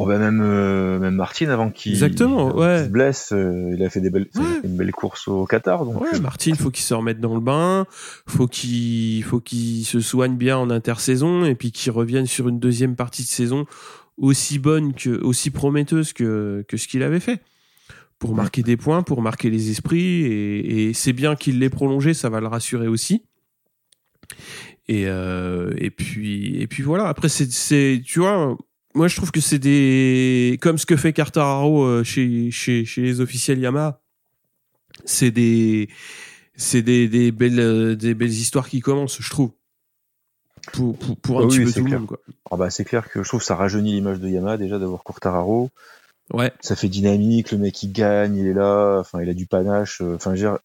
[0.01, 2.85] On va même, euh, même Martin avant qu'il Exactement, ouais.
[2.85, 4.41] se blesse, euh, il a fait des belles, Ouais.
[4.63, 5.83] une belle course au Qatar.
[5.85, 7.85] Donc, Ouais, euh, Martin, faut qu'il se remette dans le bain,
[8.25, 12.59] faut qu'il faut qu'il se soigne bien en intersaison et puis qu'il revienne sur une
[12.59, 13.65] deuxième partie de saison
[14.17, 17.41] aussi bonne que aussi prometteuse que que ce qu'il avait fait
[18.19, 22.13] pour marquer des points, pour marquer les esprits et, et c'est bien qu'il l'ait prolongé,
[22.13, 23.23] ça va le rassurer aussi.
[24.87, 27.07] Et euh, et puis et puis voilà.
[27.09, 28.57] Après c'est c'est tu vois.
[28.95, 33.01] Moi, je trouve que c'est des comme ce que fait Cartararo euh, chez chez chez
[33.01, 34.01] les officiels Yamaha.
[35.05, 35.89] C'est des
[36.55, 39.51] c'est des, des belles euh, des belles histoires qui commencent, je trouve.
[40.73, 42.19] Pour pour, pour un Ah petit oui, peu tout le monde quoi.
[42.51, 45.03] ah bah, c'est clair que je trouve que ça rajeunit l'image de Yamaha déjà d'avoir
[45.03, 45.69] Quartararo.
[46.33, 46.51] Ouais.
[46.59, 50.01] Ça fait dynamique, le mec il gagne, il est là, enfin il a du panache.
[50.01, 50.59] euh, Enfin, je veux dire,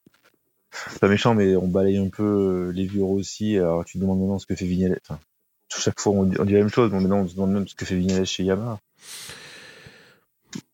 [0.90, 3.56] c'est pas méchant, mais on balaye un peu les vieux aussi.
[3.56, 4.98] Alors tu te demandes maintenant ce que fait Vignales.
[5.08, 5.20] Enfin,
[5.78, 7.68] chaque fois on dit, on dit la même chose, mais maintenant on se demande même
[7.68, 8.78] ce que fait Vignales chez Yamaha.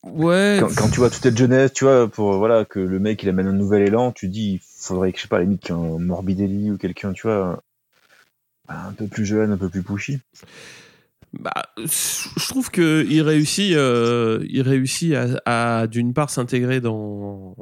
[0.03, 0.59] Ouais.
[0.61, 3.29] quand, quand tu vois toute cette jeunesse, tu vois, pour voilà que le mec il
[3.29, 5.63] amène un nouvel élan, tu dis il faudrait que je sais pas, à la limite
[5.63, 7.63] qu'un Morbidelli ou quelqu'un, tu vois,
[8.69, 10.19] un, un peu plus jeune, un peu plus pushy.
[11.33, 17.55] Bah, je trouve que il réussit, euh, il réussit à, à, d'une part s'intégrer dans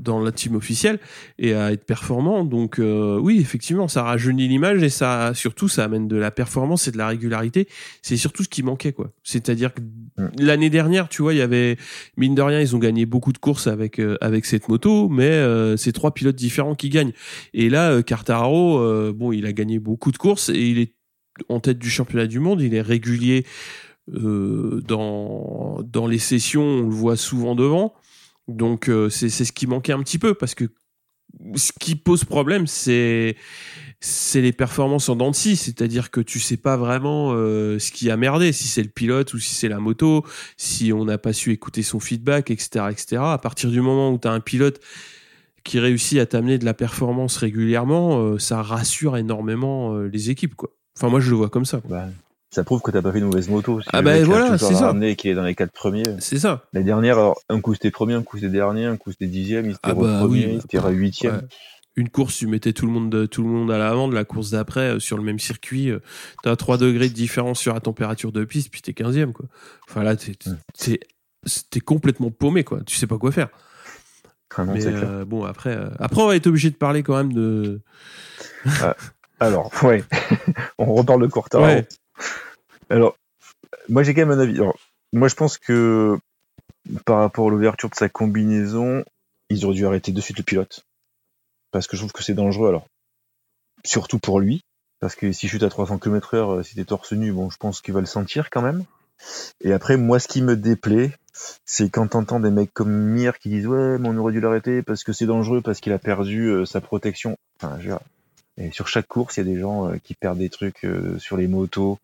[0.00, 0.98] dans la team officielle
[1.38, 2.44] et à être performant.
[2.44, 6.88] Donc euh, oui, effectivement, ça rajeunit l'image et ça surtout ça amène de la performance
[6.88, 7.68] et de la régularité.
[8.02, 9.12] C'est surtout ce qui manquait quoi.
[9.22, 9.80] C'est-à-dire que
[10.38, 11.76] l'année dernière, tu vois, il y avait
[12.16, 15.30] mine de rien, ils ont gagné beaucoup de courses avec euh, avec cette moto, mais
[15.30, 17.12] euh, c'est trois pilotes différents qui gagnent.
[17.54, 20.94] Et là, euh, Quartararo, euh, bon, il a gagné beaucoup de courses et il est
[21.48, 23.46] en tête du championnat du monde, il est régulier
[24.14, 27.94] euh, dans, dans les sessions, on le voit souvent devant.
[28.50, 30.64] Donc euh, c'est ce qui manquait un petit peu parce que
[31.54, 33.36] ce qui pose problème, c'est
[34.02, 38.16] c'est les performances en dents c'est-à-dire que tu sais pas vraiment euh, ce qui a
[38.16, 40.24] merdé, si c'est le pilote ou si c'est la moto,
[40.56, 43.22] si on n'a pas su écouter son feedback, etc., etc.
[43.22, 44.80] À partir du moment où tu as un pilote
[45.64, 50.54] qui réussit à t'amener de la performance régulièrement, euh, ça rassure énormément euh, les équipes,
[50.54, 50.70] quoi.
[50.96, 51.80] Enfin, moi, je le vois comme ça.
[51.88, 52.08] Bah,
[52.50, 53.80] ça prouve que t'as pas fait une mauvaise moto.
[53.92, 54.86] Ah le bah voilà, c'est ça.
[54.86, 56.02] ramené et qu'il est dans les quatre premiers.
[56.18, 56.64] C'est ça.
[56.72, 59.66] La dernière, alors, un coup c'était premier, un coup c'était dernier, un coup c'était dixième,
[59.66, 61.34] il était Ah bah premier, oui, il était huitième.
[61.36, 61.40] Ouais.
[61.96, 64.08] Une course, tu mettais tout le monde, tout le monde à l'avant.
[64.08, 65.98] De la course d'après, euh, sur le même circuit, euh,
[66.42, 69.46] t'as 3 degrés de différence sur la température de piste, puis t'es 15e, quoi.
[69.88, 70.56] Enfin là, t'es, Mm.
[71.70, 72.80] t'es, complètement paumé, quoi.
[72.86, 73.48] Tu sais pas quoi faire.
[74.56, 77.32] Ah Mais euh, bon, après, euh, après, on va être obligé de parler quand même
[77.32, 77.80] de.
[79.38, 80.04] Alors, ouais,
[80.78, 81.64] on reparle de Quartaro.
[81.64, 81.86] Ouais.
[82.88, 83.16] Alors,
[83.88, 84.56] moi j'ai quand même un avis.
[84.56, 84.78] Alors,
[85.12, 86.18] moi je pense que
[87.04, 89.04] par rapport à l'ouverture de sa combinaison,
[89.48, 90.84] ils auraient dû arrêter de suite le pilote.
[91.70, 92.68] Parce que je trouve que c'est dangereux.
[92.68, 92.86] Alors,
[93.84, 94.62] surtout pour lui.
[95.00, 97.56] Parce que si chute à 300 km heure, euh, si t'es torse nu, bon, je
[97.56, 98.84] pense qu'il va le sentir quand même.
[99.62, 101.12] Et après, moi, ce qui me déplaît,
[101.64, 104.82] c'est quand t'entends des mecs comme Mir qui disent ouais, mais on aurait dû l'arrêter
[104.82, 107.36] parce que c'est dangereux, parce qu'il a perdu euh, sa protection.
[107.56, 107.96] Enfin, je veux
[108.60, 111.18] et sur chaque course, il y a des gens euh, qui perdent des trucs euh,
[111.18, 111.98] sur les motos.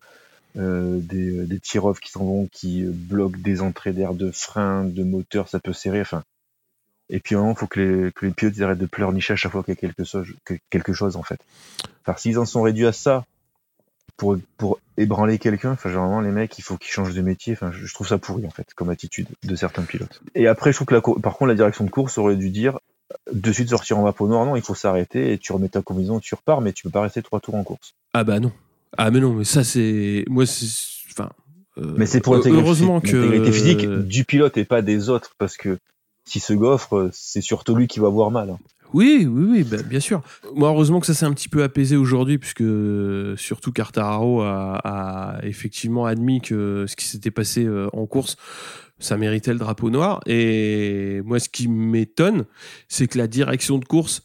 [0.57, 5.49] euh, des, des qui s'en vont, qui bloquent des entrées d'air de frein, de moteur,
[5.49, 6.01] ça peut serrer.
[6.01, 6.23] Enfin,
[7.09, 9.77] et puis il faut que les, pilotes arrêtent de pleurnicher à chaque fois qu'il y
[9.77, 10.27] a quelque chose,
[10.69, 11.39] quelque chose en fait.
[12.01, 13.25] Enfin, s'ils en sont réduits à ça
[14.17, 17.53] pour, pour ébranler quelqu'un, enfin, généralement, les mecs, il faut qu'ils changent de métier.
[17.53, 20.21] Enfin, je, trouve ça pourri en fait, comme attitude de certains pilotes.
[20.33, 22.79] Et après, je trouve que par contre, la direction de course aurait dû dire
[23.31, 24.45] de suite sortir en vapeau noir.
[24.45, 27.01] Non, il faut s'arrêter et tu remets ta combinaison, tu repars, mais tu peux pas
[27.01, 27.93] rester trois tours en course.
[28.13, 28.51] Ah bah non.
[28.97, 30.65] Ah mais non, mais ça c'est moi c'est
[31.11, 31.29] enfin
[31.77, 35.57] euh, Mais c'est pour heureusement que l'intégrité physique du pilote et pas des autres, parce
[35.57, 35.77] que
[36.25, 38.49] si se gaufre, c'est surtout lui qui va avoir mal.
[38.49, 38.57] hein.
[38.93, 40.21] Oui, oui, oui, bah, bien sûr.
[40.55, 42.63] Moi, heureusement que ça s'est un petit peu apaisé aujourd'hui, puisque
[43.37, 48.37] surtout Cartararo a, a effectivement admis que ce qui s'était passé euh, en course,
[48.99, 50.21] ça méritait le drapeau noir.
[50.25, 52.45] Et moi, ce qui m'étonne,
[52.87, 54.23] c'est que la direction de course,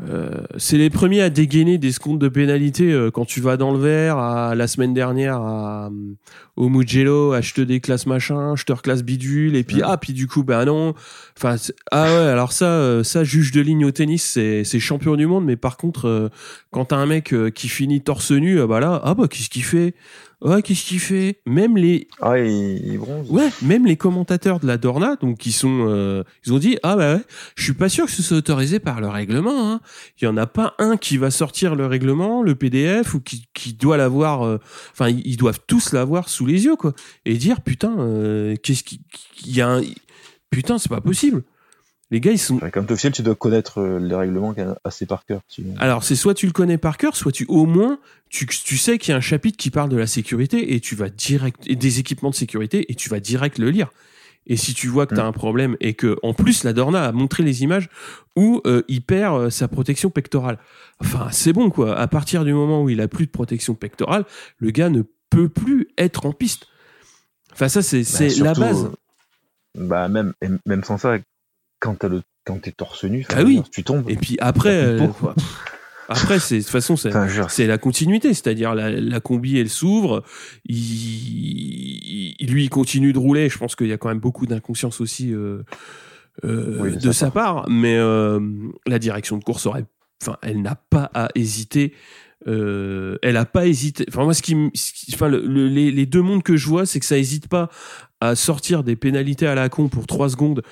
[0.00, 3.72] euh, c'est les premiers à dégainer des secondes de pénalité euh, quand tu vas dans
[3.72, 4.18] le vert.
[4.18, 5.90] À, la semaine dernière, à,
[6.58, 9.82] au Mugello, à je te déclasse machin, je te reclasse bidule, et puis Ouais.
[9.86, 10.94] ah, puis du coup, bah non.
[11.36, 11.54] Enfin,
[11.92, 15.26] ah ouais, alors ça, euh, ça juge de ligne au tennis, c'est c'est champion du
[15.26, 16.28] monde, mais par contre, euh,
[16.72, 19.48] quand t'as un mec euh, qui finit torse nu, ah bah là, ah bah qu'est-ce
[19.50, 19.94] qu'il fait?
[20.40, 21.40] Ouais, qu'est-ce qu'il fait?
[21.46, 23.28] Même les Ah, il, il bronze.
[23.28, 26.94] Ouais, même les commentateurs de la Dorna, donc qui sont, euh, ils ont dit ah
[26.94, 27.22] bah ouais,
[27.56, 29.72] je suis pas sûr que ce soit autorisé par le règlement.
[29.72, 29.80] Hein.
[30.20, 33.48] Il y en a pas un qui va sortir le règlement, le PDF ou qui,
[33.52, 34.60] qui doit l'avoir.
[34.92, 36.94] Enfin, ils doivent tous l'avoir sous les yeux quoi,
[37.24, 39.00] et dire putain, euh, qu'est-ce qui,
[39.44, 39.82] il y a un,
[40.50, 41.42] putain, c'est pas possible.
[42.10, 42.58] Les gars, ils sont.
[42.72, 45.42] Comme officiel, tu dois connaître euh, les règlements quand même assez par cœur.
[45.78, 47.98] Alors, c'est soit tu le connais par cœur, soit tu au moins
[48.30, 50.94] tu, tu sais qu'il y a un chapitre qui parle de la sécurité et tu
[50.94, 53.90] vas direct et des équipements de sécurité et tu vas direct le lire.
[54.46, 55.28] Et si tu vois que tu as Mm.
[55.28, 57.90] un problème et que en plus la Dorna a montré les images
[58.36, 60.58] où euh, il perd euh, sa protection pectorale.
[61.00, 61.94] Enfin, c'est bon quoi.
[61.98, 64.24] À partir du moment où il a plus de protection pectorale,
[64.58, 66.66] le gars ne peut plus être en piste.
[67.52, 68.84] Enfin, ça c'est Bah, la base.
[68.84, 68.90] euh,
[69.74, 70.32] Bah, même,
[70.66, 71.18] même sans ça,
[71.80, 71.96] quand
[72.60, 73.62] t'es torse nu, Ah oui.
[73.70, 74.08] tu tombes.
[74.10, 75.06] Et puis après, euh,
[76.08, 80.24] après c'est de toute façon c'est Enfin, la continuité, c'est-à-dire la, la combi elle s'ouvre,
[80.64, 83.48] il, il- lui il continue de rouler.
[83.48, 85.62] Je pense qu'il y a quand même beaucoup d'inconscience aussi euh,
[86.44, 88.40] euh, Oui, de sa part, mais euh,
[88.86, 89.84] la direction de course aurait,
[90.22, 91.94] enfin, elle n'a pas à hésiter.
[92.46, 94.04] Euh, elle a pas hésité.
[94.08, 96.56] Enfin moi, ce qui, m- ce qui- enfin le- le- les, les deux mondes que
[96.56, 97.68] je vois, c'est que ça hésite pas
[98.20, 100.62] à sortir des pénalités à la con pour 3 secondes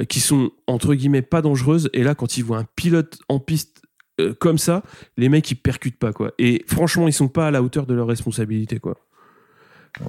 [0.00, 1.88] euh, qui sont entre guillemets pas dangereuses.
[1.94, 3.80] Et là, quand ils voient un pilote en piste
[4.20, 4.82] euh, comme ça,
[5.16, 6.32] les mecs ils percutent pas quoi.
[6.38, 8.96] Et franchement, ils sont pas à la hauteur de leur responsabilité quoi.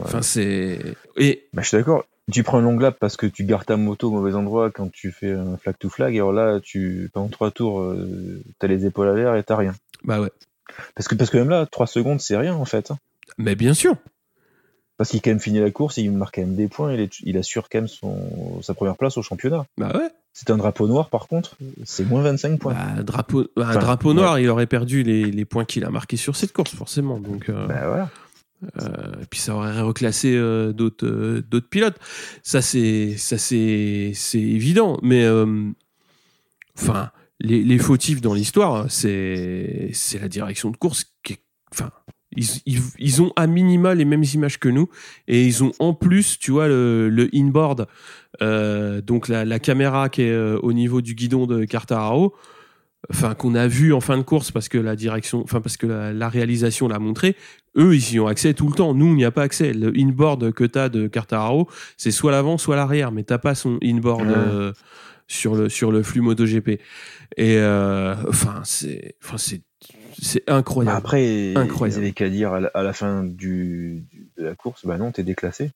[0.02, 0.80] Enfin c'est
[1.16, 2.04] et bah, je suis d'accord.
[2.30, 4.92] Tu prends un long lap parce que tu gardes ta moto au mauvais endroit quand
[4.92, 8.68] tu fais un flag to flag, et alors là, tu, pendant trois tours, euh, t'as
[8.68, 9.74] les épaules à l'air et t'as rien.
[10.04, 10.30] bah ouais.
[10.96, 12.92] Parce que, parce que même là, trois secondes, c'est rien, en fait.
[12.92, 12.98] hein.
[13.38, 13.96] Mais bien sûr.
[14.98, 17.00] Parce qu'il a quand même fini la course, il marque quand même des points, il,
[17.00, 19.66] est, il assure quand même son, sa première place au championnat.
[19.78, 20.10] Bah ouais.
[20.34, 21.56] C'est un drapeau noir, par contre,
[21.86, 22.74] c'est moins 25 points.
[22.74, 25.90] Bah, drapeau, bah, un Enfin, drapeau noir, il aurait perdu les, les points qu'il a
[25.92, 27.20] marqués sur cette course, forcément.
[27.20, 28.10] Donc, euh, Bah voilà.
[28.82, 31.98] euh, et puis ça aurait reclassé euh, d'autres euh, d'autres pilotes.
[32.44, 34.98] Ça c'est ça c'est c'est évident.
[35.04, 35.70] Mais euh,
[36.78, 41.40] enfin, les, les fautifs dans l'histoire, c'est c'est la direction de course qui est,
[41.72, 41.92] enfin.
[42.36, 44.90] Ils, ils, ils ont à minima les mêmes images que nous
[45.30, 47.88] et ils ont en plus, tu vois, le, le inboard,
[48.42, 52.36] euh, donc la, la caméra qui est euh, au niveau du guidon de Cartararo,
[53.10, 55.88] enfin qu'on a vu en fin de course parce que la direction, enfin parce que
[55.88, 57.38] la, la réalisation l'a montré.
[57.78, 58.94] Eux, ils y ont accès tout le temps.
[58.94, 59.72] Nous, on n'y a pas accès.
[59.72, 63.80] Le inboard que t'as de Cartararo, c'est soit l'avant, soit l'arrière, mais t'as pas son
[63.82, 64.34] inboard Ouais.
[64.36, 64.74] euh,
[65.30, 66.80] sur le sur le flux MotoGP.
[67.36, 69.62] Et euh, enfin, c'est enfin c'est
[70.22, 70.98] c'est Bah incroyable.
[70.98, 72.00] après, Incroyable.
[72.00, 74.98] ils avaient qu'à dire à la, à la fin du, du- de la course, bah
[74.98, 75.72] non, t'es déclassé.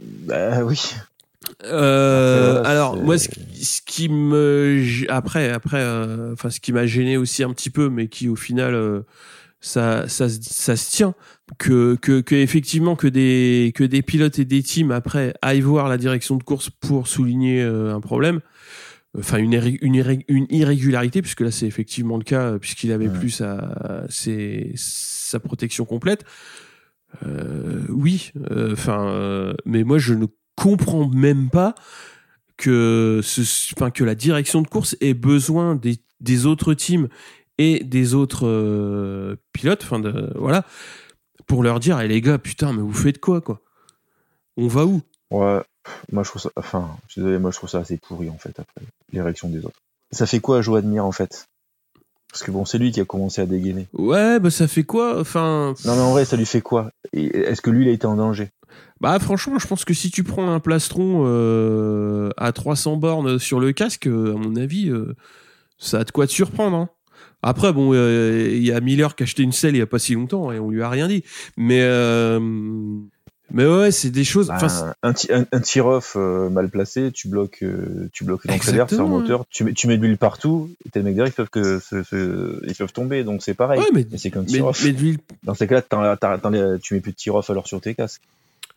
[0.00, 0.80] Bah oui.
[1.64, 6.58] Euh, Après, là, alors moi ce qui, ce qui me après après euh, enfin ce
[6.60, 9.02] qui m'a gêné aussi un petit peu mais qui au final euh,
[9.60, 11.14] ça ça se- ça se tient
[11.58, 15.88] que que que effectivement que des que des pilotes et des teams après aillent voir
[15.88, 18.40] la direction de course pour souligner un problème
[19.16, 23.18] enfin une, une, irré- une irrégularité puisque là c'est effectivement le cas puisqu'il avait Ouais.
[23.18, 26.24] plus sa ses- sa protection complète.
[27.24, 31.74] Euh, oui euh, enfin euh, mais moi je ne comprends même pas
[32.58, 33.40] que ce,
[33.74, 37.08] enfin que la direction de course ait besoin des, des autres teams
[37.56, 39.82] et des autres pilotes.
[39.84, 40.00] Enfin
[40.34, 40.64] voilà.
[41.46, 43.62] Pour leur dire eh les gars putain mais vous faites quoi quoi?
[44.58, 45.00] On va où?
[45.30, 45.62] Ouais.
[46.12, 48.38] Moi, je trouve ça, enfin, je suis désolé, moi, je trouve ça assez pourri, en
[48.38, 48.82] fait, après,
[49.12, 49.80] les réactions des autres.
[50.10, 51.48] Ça fait quoi à Joe Admire, en fait?
[52.30, 53.86] Parce que bon, c'est lui qui a commencé à dégainer.
[53.94, 55.18] Ouais, bah ça fait quoi?
[55.18, 55.74] Enfin.
[55.84, 56.90] Non, mais en vrai, ça lui fait quoi?
[57.14, 58.50] Est-ce que lui, il a été en danger?
[59.00, 63.60] Bah franchement, je pense que si tu prends un plastron euh, à 300 bornes sur
[63.60, 65.14] le casque, euh, à mon avis, euh,
[65.78, 66.76] ça a de quoi te surprendre.
[66.76, 66.90] Hein.
[67.42, 70.00] Après, bon, il y a Miller qui a acheté une selle il y a pas
[70.00, 71.22] si longtemps et on lui a rien dit.
[71.56, 72.40] Mais euh,
[73.50, 74.52] mais ouais, c'est des choses.
[74.58, 74.66] C'est-
[75.02, 78.88] un, ti- un, un tir-off euh, mal placé, tu bloques, euh, tu bloques l'entrée d'air
[78.88, 81.14] sur le Exactement, moteur, tu mets, tu mets de l'huile partout, et t'as les mecs
[81.16, 83.80] derrière, ils peuvent, que, se- se- ils peuvent tomber, donc c'est pareil.
[83.80, 84.84] ouais, mais Mais c'est mais, tir-off.
[85.44, 88.22] Dans ces cas-là, tu mets plus de tir-off alors sur tes casques.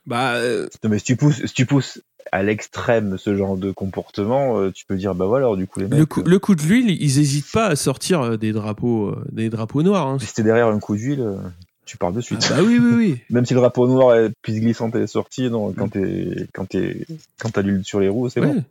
[0.05, 2.01] bah euh, Non, mais si tu pousses, si tu pousses
[2.31, 5.79] à l'extrême ce genre de comportement, euh, tu peux dire, bah voilà, alors du coup,
[5.79, 8.51] les mecs, le coup euh, le coup de l'huile, ils hésitent pas à sortir des
[8.53, 10.07] drapeaux des drapeaux noirs.
[10.07, 10.17] Hein.
[10.19, 11.27] si t'es derrière un coup d'huile,
[11.85, 12.49] tu parles de Ah, suite.
[12.49, 13.19] bah oui, oui, oui.
[13.29, 17.05] Même si le drapeau noir est piste glissante est sorti, non, quand t'es, quand t'es,
[17.39, 18.47] quand t'as l'huile sur les roues, c'est ouais.
[18.47, 18.63] bon.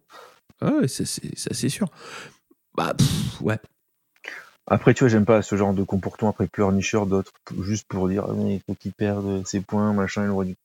[0.60, 1.88] Ah ouais, ça c'est sûr.
[2.74, 3.58] Bah pff, ouais.
[4.66, 7.32] Après, tu vois, j'aime pas ce genre de comportement après pleurnicheur d'autres,
[7.62, 10.56] juste pour dire, ah, mais il faut qu'il perde ses points, machin, il aurait dû.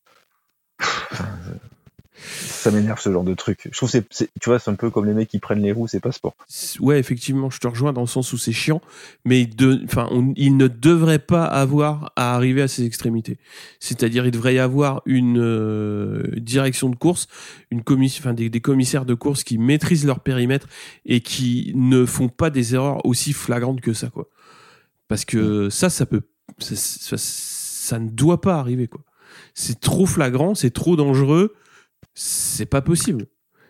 [1.12, 1.26] Enfin,
[2.18, 3.68] Ça m'énerve ce genre de truc.
[3.72, 5.61] Je trouve que c'est, c'est- tu vois, c'est un peu comme les mecs qui prennent
[5.61, 6.36] les roues, c'est pas sport.
[6.80, 8.82] Ouais, effectivement, je te rejoins dans le sens où c'est chiant,
[9.26, 13.38] mais de, enfin, il ne devrait pas avoir à arriver à ces extrémités.
[13.80, 17.28] C'est-à-dire, il devrait y avoir une euh, direction de course,
[17.72, 20.68] une commission, enfin, des, des commissaires de course qui maîtrisent leur périmètre
[21.05, 24.30] et qui ne font pas des erreurs aussi flagrantes que ça, quoi.
[25.07, 26.22] Parce que ça, ça peut,
[26.59, 29.01] ça, ça- ça ne doit pas arriver, quoi.
[29.53, 31.53] C'est trop flagrant, c'est trop dangereux,
[32.14, 33.28] c'est pas possible.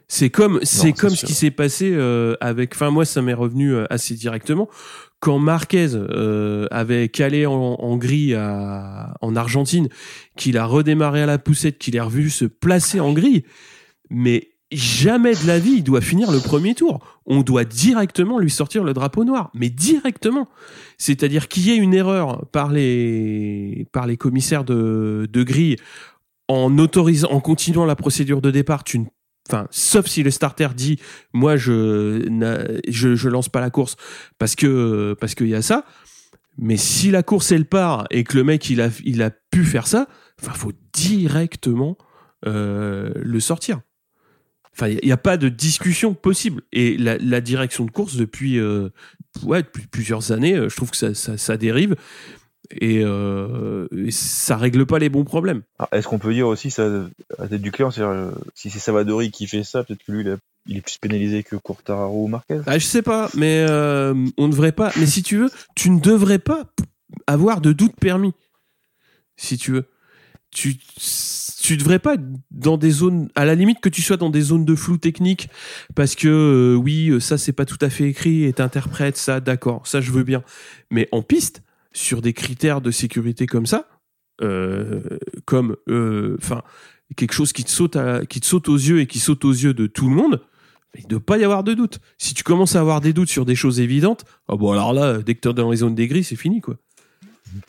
[0.08, 2.76] C'est comme, c'est comme ce qui s'est passé euh, avec.
[2.76, 4.70] Enfin, moi, ça m'est revenu euh, assez directement
[5.20, 9.90] quand Marquez euh, avait calé en, en grille à, en Argentine,
[10.38, 13.44] qu'il a redémarré à la poussette, qu'il est revu se placer en grille.
[14.12, 17.00] Mais jamais de la vie, il doit finir le premier tour.
[17.26, 20.48] On doit directement lui sortir le drapeau noir, mais directement.
[21.00, 25.78] C'est-à-dire qu'il y ait une erreur par les par les commissaires de, de grille
[26.48, 29.06] en autorisant, en continuant la procédure de départ, tu ne
[29.48, 31.00] Enfin, sauf si le starter dit,
[31.32, 32.28] moi je,
[32.88, 33.96] je je lance pas la course
[34.40, 35.86] parce que parce qu'il y a ça.
[36.58, 39.64] Mais si la course elle part et que le mec il a il a pu
[39.64, 40.08] faire ça,
[40.42, 41.96] enfin faut directement
[42.48, 43.82] euh, le sortir.
[44.74, 46.62] Enfin, il n'y a pas de discussion possible.
[46.74, 48.60] Et la, direction de course depuis
[49.44, 51.96] ouais depuis plusieurs années, euh, je trouve que ça, ça dérive
[52.72, 55.62] et, euh, et ça règle pas les bons problèmes.
[55.92, 56.86] Est-ce qu'on peut dire aussi ça
[57.38, 60.22] à la tête du client, euh, si c'est Savadori qui fait ça, peut-être que lui,
[60.22, 60.38] il, a-
[60.68, 62.62] il est plus pénalisé que Quartararo ou Marquez?
[62.66, 64.92] Ah, je sais pas, mais euh, on ne devrait pas.
[64.98, 66.64] Mais si tu veux, tu ne devrais pas
[67.28, 68.34] avoir de doute permis.
[69.38, 69.86] Si tu veux,
[70.52, 70.78] tu
[71.62, 74.42] tu devrais pas être dans des zones, à la limite que tu sois dans des
[74.42, 75.50] zones de flou technique,
[75.96, 79.88] parce que euh, oui, ça c'est pas tout à fait écrit et t'interprètes ça, d'accord,
[79.88, 80.44] ça je veux bien.
[80.92, 81.64] Mais en piste,
[81.96, 83.88] sur des critères de sécurité comme ça,
[84.42, 85.02] euh,
[85.46, 86.62] comme, euh, enfin,
[87.16, 89.52] quelque chose qui te saute, à- qui te saute aux yeux et qui saute aux
[89.54, 90.42] yeux de tout le monde.
[90.98, 92.00] Il ne doit pas y avoir de doute.
[92.18, 95.20] Si tu commences à avoir des doutes sur des choses évidentes, oh bon alors là,
[95.20, 96.76] dès que t'es dans les zones des gris, c'est fini quoi.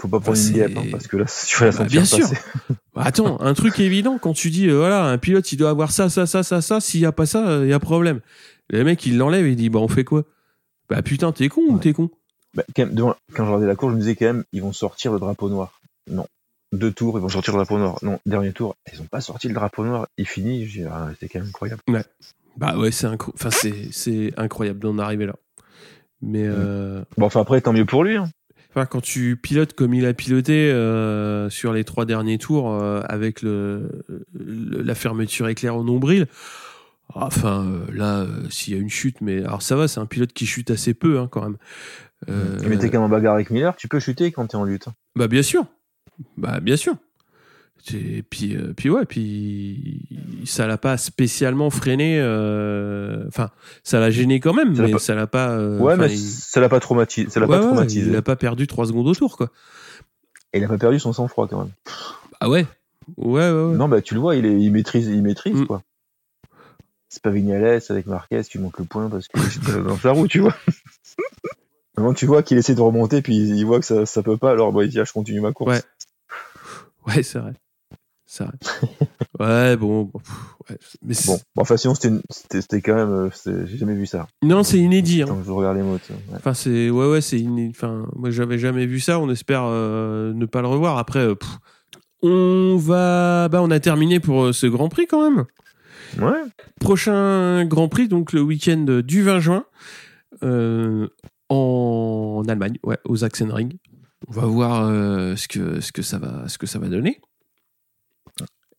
[0.01, 2.29] Faut pas prendre Bah, une hein, parce que là, tu vas la Bah, bien sûr.
[2.29, 2.41] passer.
[2.95, 5.91] Bah, attends, un truc évident quand tu dis euh, voilà, un pilote il doit avoir
[5.93, 6.81] ça, ça, ça, ça, ça.
[6.81, 8.21] S'il y a pas ça, il y a problème.
[8.71, 10.25] Le mec il l'enlève et il dit bah on fait quoi?
[10.89, 12.11] Bah putain t'es con ou t'es con?
[12.57, 14.63] Bah, quand, même, devant- quand je regardais la course, je me disais quand même, ils
[14.63, 15.79] vont sortir le drapeau noir.
[16.11, 16.27] Non.
[16.73, 17.99] Deux tours, ils vont sortir le drapeau noir.
[18.03, 20.09] Non, dernier tour, ils ont pas sorti le drapeau noir.
[20.19, 21.81] Il finit, j'ai ah, c'était quand même incroyable.
[22.57, 25.35] Bah ouais c'est incro- enfin c'est c'est incroyable d'en arriver là.
[26.23, 28.17] Mais euh, Bon, enfin après, tant mieux pour lui.
[28.17, 28.31] Hein.
[28.71, 33.01] Enfin, quand tu pilotes comme il a piloté euh, sur les trois derniers tours euh,
[33.09, 34.03] avec le,
[34.35, 36.27] le- la fermeture éclair au nombril,
[37.15, 40.47] enfin là, s'il y a une chute, mais alors ça va, c'est un pilote qui
[40.47, 41.57] chute assez peu hein, quand même.
[42.29, 44.65] Euh, Mais t'es quand même en bagarre avec Miller, tu peux chuter quand t'es en
[44.65, 44.87] lutte.
[45.15, 45.67] bah bien sûr,
[46.37, 46.97] bah bien sûr.
[47.93, 50.09] Et puis, euh, puis ouais, puis
[50.45, 52.19] ça l'a pas spécialement freiné.
[52.21, 53.51] euh, Enfin,
[53.85, 55.51] ça l'a gêné quand même, Ça l'a mais pas- ça l'a pas.
[55.51, 57.31] euh, ouais, mais il- ça l'a pas traumatisé.
[57.31, 58.11] Ça l'a ouais, pas ouais, traumatisé.
[58.11, 59.51] il a pas perdu trois secondes au tour, quoi.
[60.53, 61.71] Et il a pas perdu son sang-froid quand même.
[62.41, 62.67] Ah ouais,
[63.19, 63.51] ouais, ouais.
[63.51, 63.77] ouais.
[63.77, 65.67] Non, bah tu le vois, il, est, il maîtrise, il maîtrise Mm.
[65.67, 65.83] quoi.
[67.09, 70.27] C'est pas Vignales avec Marquez qui monte le point parce que c'est dans sa roue,
[70.27, 70.57] tu vois.
[71.97, 74.51] Maintenant, tu vois qu'il essaie de remonter, puis il voit que ça, ça peut pas,
[74.51, 75.73] alors bah, il dit, ah, je continue ma course.
[75.73, 75.83] Ouais.
[77.07, 77.53] Ouais, c'est vrai.
[78.27, 78.55] C'est vrai.
[79.41, 80.03] ouais, bon.
[80.03, 80.21] bon,
[80.69, 80.77] ouais.
[81.03, 84.27] Mais Bon, bon, enfin, sinon, c'était quand même, euh, j'ai jamais vu ça.
[84.43, 85.23] Non, c'est inédit.
[85.23, 85.27] Hein.
[85.29, 86.17] Quand je regarde les mots, ouais.
[86.35, 87.73] Enfin, c'est ouais, ouais, c'est inédit.
[87.75, 89.19] Enfin, moi, j'avais jamais vu ça.
[89.21, 90.99] On espère euh, ne pas le revoir.
[90.99, 91.37] Après, euh,
[92.23, 95.45] on va, bah, on a terminé pour euh, ce Grand Prix quand même.
[96.19, 96.43] Ouais.
[96.81, 99.65] Prochain Grand Prix, donc le week-end du 20 juin.
[100.43, 101.09] Euh,
[101.49, 103.77] en Allemagne, ouais, au Sachsenring.
[104.29, 107.21] On va voir euh, ce, que, ce, que ça va, ce que ça va donner.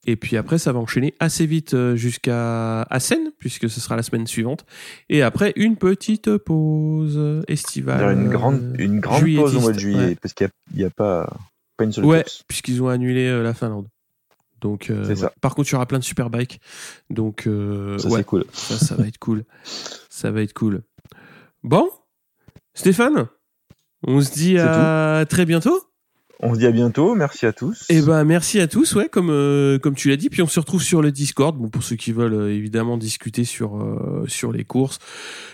[0.05, 4.03] Et puis après, ça va enchaîner assez vite euh, jusqu'à Assen, puisque ce sera la
[4.03, 4.65] semaine suivante.
[5.09, 7.97] Et après, une petite pause estivale.
[7.97, 10.15] Il y aura une grande, une grande pause au mois de juillet, ouais.
[10.15, 11.29] parce qu'il n'y a, pas,
[11.75, 13.87] pas une seule Ouais, puisqu'ils ont annulé euh, la Finlande.
[14.61, 15.15] Donc, euh, ouais.
[15.15, 15.31] ça.
[15.41, 16.61] Par contre, il y aura plein de superbikes.
[17.09, 18.45] Donc, euh, Ça, ouais, c'est cool.
[18.53, 19.43] ça, ça va être cool.
[20.09, 20.83] Ça va être cool.
[21.63, 21.89] Bon,
[22.77, 23.25] Stéphane,
[24.05, 25.81] on se dit à très bientôt.
[26.39, 27.15] On se dit à bientôt.
[27.15, 27.87] Merci à tous.
[27.89, 30.29] Et ben merci à tous, ouais, comme euh, comme tu l'as dit.
[30.29, 33.43] Puis on se retrouve sur le Discord, bon pour ceux qui veulent euh, évidemment discuter
[33.43, 34.99] sur euh, sur les courses,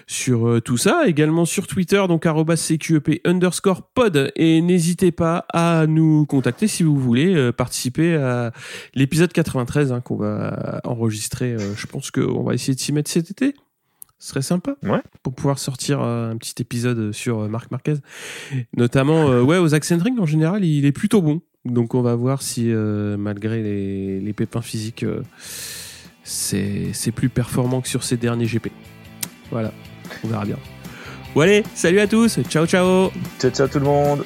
[0.07, 1.03] sur euh, tout ça.
[1.05, 4.33] Également sur Twitter, donc @cqep underscore pod.
[4.35, 8.51] Et n'hésitez pas à nous contacter si vous voulez euh, participer à
[8.93, 11.53] l'épisode 93 hein, qu'on va enregistrer.
[11.53, 13.53] euh, je pense qu'on va essayer de s'y mettre cet été.
[14.23, 14.77] Ce serait sympa.
[14.83, 15.01] Ouais.
[15.21, 17.95] Pour pouvoir sortir euh, un petit épisode sur euh, Marc Marquez.
[18.77, 21.41] Notamment, euh, ouais, aux Accent Ring, en général, il est plutôt bon.
[21.65, 25.23] Donc on va voir si, euh, malgré les, les pépins physiques, euh,
[26.23, 28.69] c'est c'est plus performant que sur ces derniers GP.
[29.51, 29.73] Voilà,
[30.23, 30.57] on verra bien.
[31.35, 34.23] Bon allez, salut à tous, ciao ciao Ciao, ciao tout le monde.